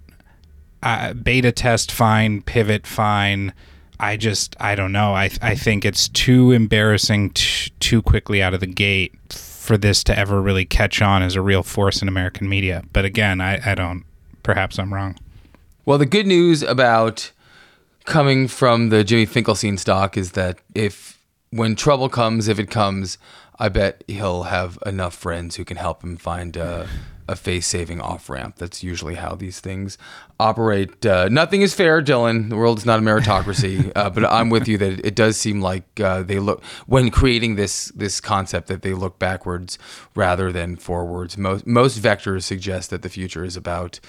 uh, 0.85 1.13
beta 1.13 1.51
test 1.51 1.91
fine, 1.91 2.41
pivot 2.43 2.87
fine. 2.87 3.53
I 3.99 4.17
just 4.17 4.55
I 4.59 4.75
don't 4.75 4.91
know. 4.91 5.13
I 5.13 5.31
I 5.41 5.55
think 5.55 5.83
it's 5.83 6.07
too 6.07 6.51
embarrassing 6.51 7.31
t- 7.31 7.71
too 7.79 8.01
quickly 8.01 8.41
out 8.41 8.53
of 8.53 8.59
the 8.59 8.67
gate 8.67 9.13
for 9.29 9.77
this 9.77 10.03
to 10.05 10.17
ever 10.17 10.41
really 10.41 10.63
catch 10.63 11.01
on 11.01 11.23
as 11.23 11.35
a 11.35 11.41
real 11.41 11.63
force 11.63 12.01
in 12.01 12.07
American 12.07 12.47
media. 12.47 12.83
But 12.93 13.03
again, 13.03 13.41
I, 13.41 13.71
I 13.71 13.73
don't. 13.73 14.05
Perhaps 14.43 14.77
I'm 14.77 14.93
wrong. 14.93 15.17
Well, 15.85 15.97
the 15.97 16.05
good 16.05 16.27
news 16.27 16.61
about 16.61 17.31
coming 18.05 18.47
from 18.47 18.89
the 18.89 19.03
Jimmy 19.03 19.25
Finkelstein 19.25 19.77
stock 19.77 20.17
is 20.17 20.33
that 20.33 20.59
if 20.75 21.19
when 21.49 21.75
trouble 21.75 22.09
comes, 22.09 22.47
if 22.47 22.59
it 22.59 22.69
comes, 22.69 23.17
I 23.57 23.69
bet 23.69 24.03
he'll 24.07 24.43
have 24.43 24.77
enough 24.85 25.15
friends 25.15 25.55
who 25.55 25.65
can 25.65 25.77
help 25.77 26.03
him 26.03 26.17
find 26.17 26.57
a, 26.57 26.87
a 27.27 27.35
face-saving 27.35 28.01
off-ramp. 28.01 28.57
That's 28.57 28.83
usually 28.83 29.15
how 29.15 29.35
these 29.35 29.59
things 29.59 29.97
operate. 30.39 31.05
Uh, 31.05 31.29
nothing 31.29 31.61
is 31.61 31.73
fair, 31.73 32.01
Dylan. 32.01 32.49
The 32.49 32.57
world 32.57 32.79
is 32.79 32.85
not 32.85 32.99
a 32.99 33.01
meritocracy. 33.01 33.91
uh, 33.95 34.09
but 34.09 34.25
I'm 34.25 34.49
with 34.49 34.67
you 34.67 34.77
that 34.79 35.05
it 35.05 35.15
does 35.15 35.37
seem 35.37 35.61
like 35.61 35.99
uh, 35.99 36.23
they 36.23 36.39
look 36.39 36.63
when 36.85 37.09
creating 37.11 37.55
this 37.55 37.91
this 37.95 38.19
concept 38.19 38.67
that 38.67 38.81
they 38.81 38.93
look 38.93 39.19
backwards 39.19 39.79
rather 40.15 40.51
than 40.51 40.75
forwards. 40.75 41.37
Most 41.37 41.65
most 41.65 41.99
vectors 42.01 42.43
suggest 42.43 42.89
that 42.89 43.01
the 43.01 43.09
future 43.09 43.45
is 43.45 43.55
about 43.55 43.99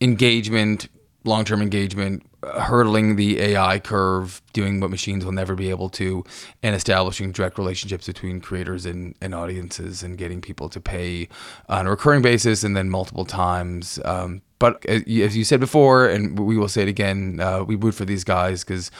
engagement, 0.00 0.88
long 1.24 1.44
term 1.44 1.62
engagement, 1.62 2.26
hurdling 2.60 3.16
the 3.16 3.40
AI 3.40 3.78
curve, 3.78 4.42
doing 4.52 4.80
what 4.80 4.90
machines 4.90 5.24
will 5.24 5.32
never 5.32 5.54
be 5.54 5.70
able 5.70 5.88
to, 5.90 6.24
and 6.62 6.74
establishing 6.74 7.32
direct 7.32 7.58
relationships 7.58 8.06
between 8.06 8.40
creators 8.40 8.86
and, 8.86 9.14
and 9.20 9.34
audiences 9.34 10.02
and 10.02 10.18
getting 10.18 10.40
people 10.40 10.68
to 10.68 10.80
pay 10.80 11.28
on 11.68 11.86
a 11.86 11.90
recurring 11.90 12.22
basis 12.22 12.64
and 12.64 12.76
then 12.76 12.90
multiple 12.90 13.24
times. 13.24 13.98
Um, 14.04 14.42
but 14.58 14.84
as 14.86 15.06
you- 15.06 15.44
said 15.44 15.60
before, 15.60 16.06
and 16.06 16.38
we 16.38 16.56
will 16.56 16.68
say 16.68 16.82
it 16.82 16.88
again, 16.88 17.38
uh, 17.40 17.62
we 17.64 17.74
root 17.74 17.94
for 17.94 18.04
these 18.04 18.24
guys 18.24 18.64
because 18.64 18.90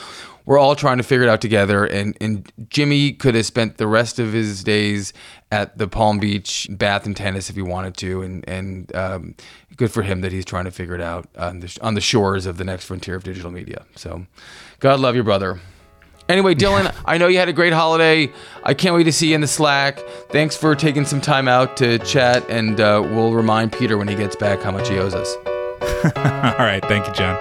we're 0.44 0.59
all 0.59 0.76
trying 0.76 0.98
to 0.98 1.02
figure 1.02 1.24
it 1.24 1.30
out 1.30 1.40
together. 1.40 1.87
And, 1.87 2.16
and 2.20 2.52
Jimmy 2.68 3.12
could 3.12 3.35
have 3.35 3.46
spent 3.46 3.78
the 3.78 3.87
rest 3.87 4.18
of 4.18 4.33
his 4.35 4.62
days 4.62 5.14
at 5.50 5.78
the 5.78 5.88
Palm 5.88 6.18
Beach 6.18 6.66
bath 6.70 7.07
and 7.07 7.16
tennis 7.16 7.48
if 7.48 7.57
he 7.57 7.62
wanted 7.62 7.96
to. 7.98 8.20
And, 8.20 8.46
and 8.46 8.94
um, 8.94 9.35
good 9.76 9.90
for 9.90 10.02
him 10.02 10.20
that 10.20 10.33
he's 10.33 10.44
trying 10.44 10.64
to 10.66 10.70
figure 10.70 10.94
it 10.94 11.00
out 11.00 11.28
on 11.38 11.61
the, 11.61 11.78
on 11.80 11.94
the 11.94 12.00
shores 12.02 12.44
of 12.44 12.59
the 12.59 12.64
next 12.64 12.85
frontier 12.85 13.14
of 13.14 13.24
digital 13.24 13.34
media. 13.51 13.85
So 13.97 14.27
God 14.81 15.01
love 15.01 15.14
your 15.14 15.25
brother. 15.25 15.61
Anyway, 16.29 16.55
Dylan, 16.55 16.94
I 17.05 17.18
know 17.18 17.27
you 17.27 17.38
had 17.38 17.49
a 17.49 17.53
great 17.53 17.73
holiday. 17.73 18.33
I 18.62 18.75
can't 18.75 18.94
wait 18.94 19.05
to 19.05 19.12
see 19.12 19.29
you 19.29 19.35
in 19.35 19.40
the 19.40 19.47
Slack. 19.47 19.99
Thanks 20.31 20.57
for 20.57 20.75
taking 20.75 21.05
some 21.05 21.20
time 21.20 21.49
out 21.49 21.77
to 21.79 21.99
chat, 21.99 22.49
and 22.49 22.81
uh, 22.81 23.03
we'll 23.05 23.35
remind 23.35 23.73
Peter 23.73 23.99
when 23.99 24.09
he 24.09 24.14
gets 24.14 24.37
back 24.37 24.62
how 24.62 24.70
much 24.70 24.88
he 24.88 24.99
owes 24.99 25.14
us. 25.14 25.35
All 26.16 26.64
right, 26.66 26.83
thank 26.87 27.07
you, 27.07 27.12
Jon. 27.12 27.38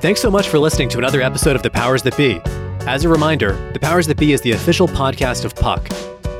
Thanks 0.00 0.20
so 0.20 0.30
much 0.30 0.48
for 0.48 0.58
listening 0.58 0.90
to 0.90 0.98
another 0.98 1.22
episode 1.22 1.56
of 1.56 1.62
The 1.62 1.70
Powers 1.70 2.02
That 2.02 2.16
Be. 2.16 2.40
As 2.86 3.04
a 3.04 3.08
reminder, 3.08 3.54
The 3.72 3.80
Powers 3.80 4.06
That 4.06 4.18
Be 4.18 4.34
is 4.34 4.42
the 4.42 4.52
official 4.52 4.86
podcast 4.86 5.46
of 5.46 5.54
Puck. 5.54 5.88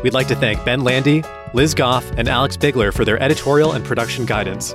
We'd 0.03 0.13
like 0.13 0.29
to 0.29 0.37
thank 0.37 0.63
Ben 0.67 0.85
Landy, 0.85 1.25
Liz 1.55 1.73
Goff, 1.73 2.11
and 2.19 2.29
Alex 2.29 2.59
Bigler 2.59 2.93
for 2.93 3.07
their 3.07 3.19
editorial 3.23 3.73
and 3.73 3.83
production 3.83 4.27
guidance. 4.27 4.75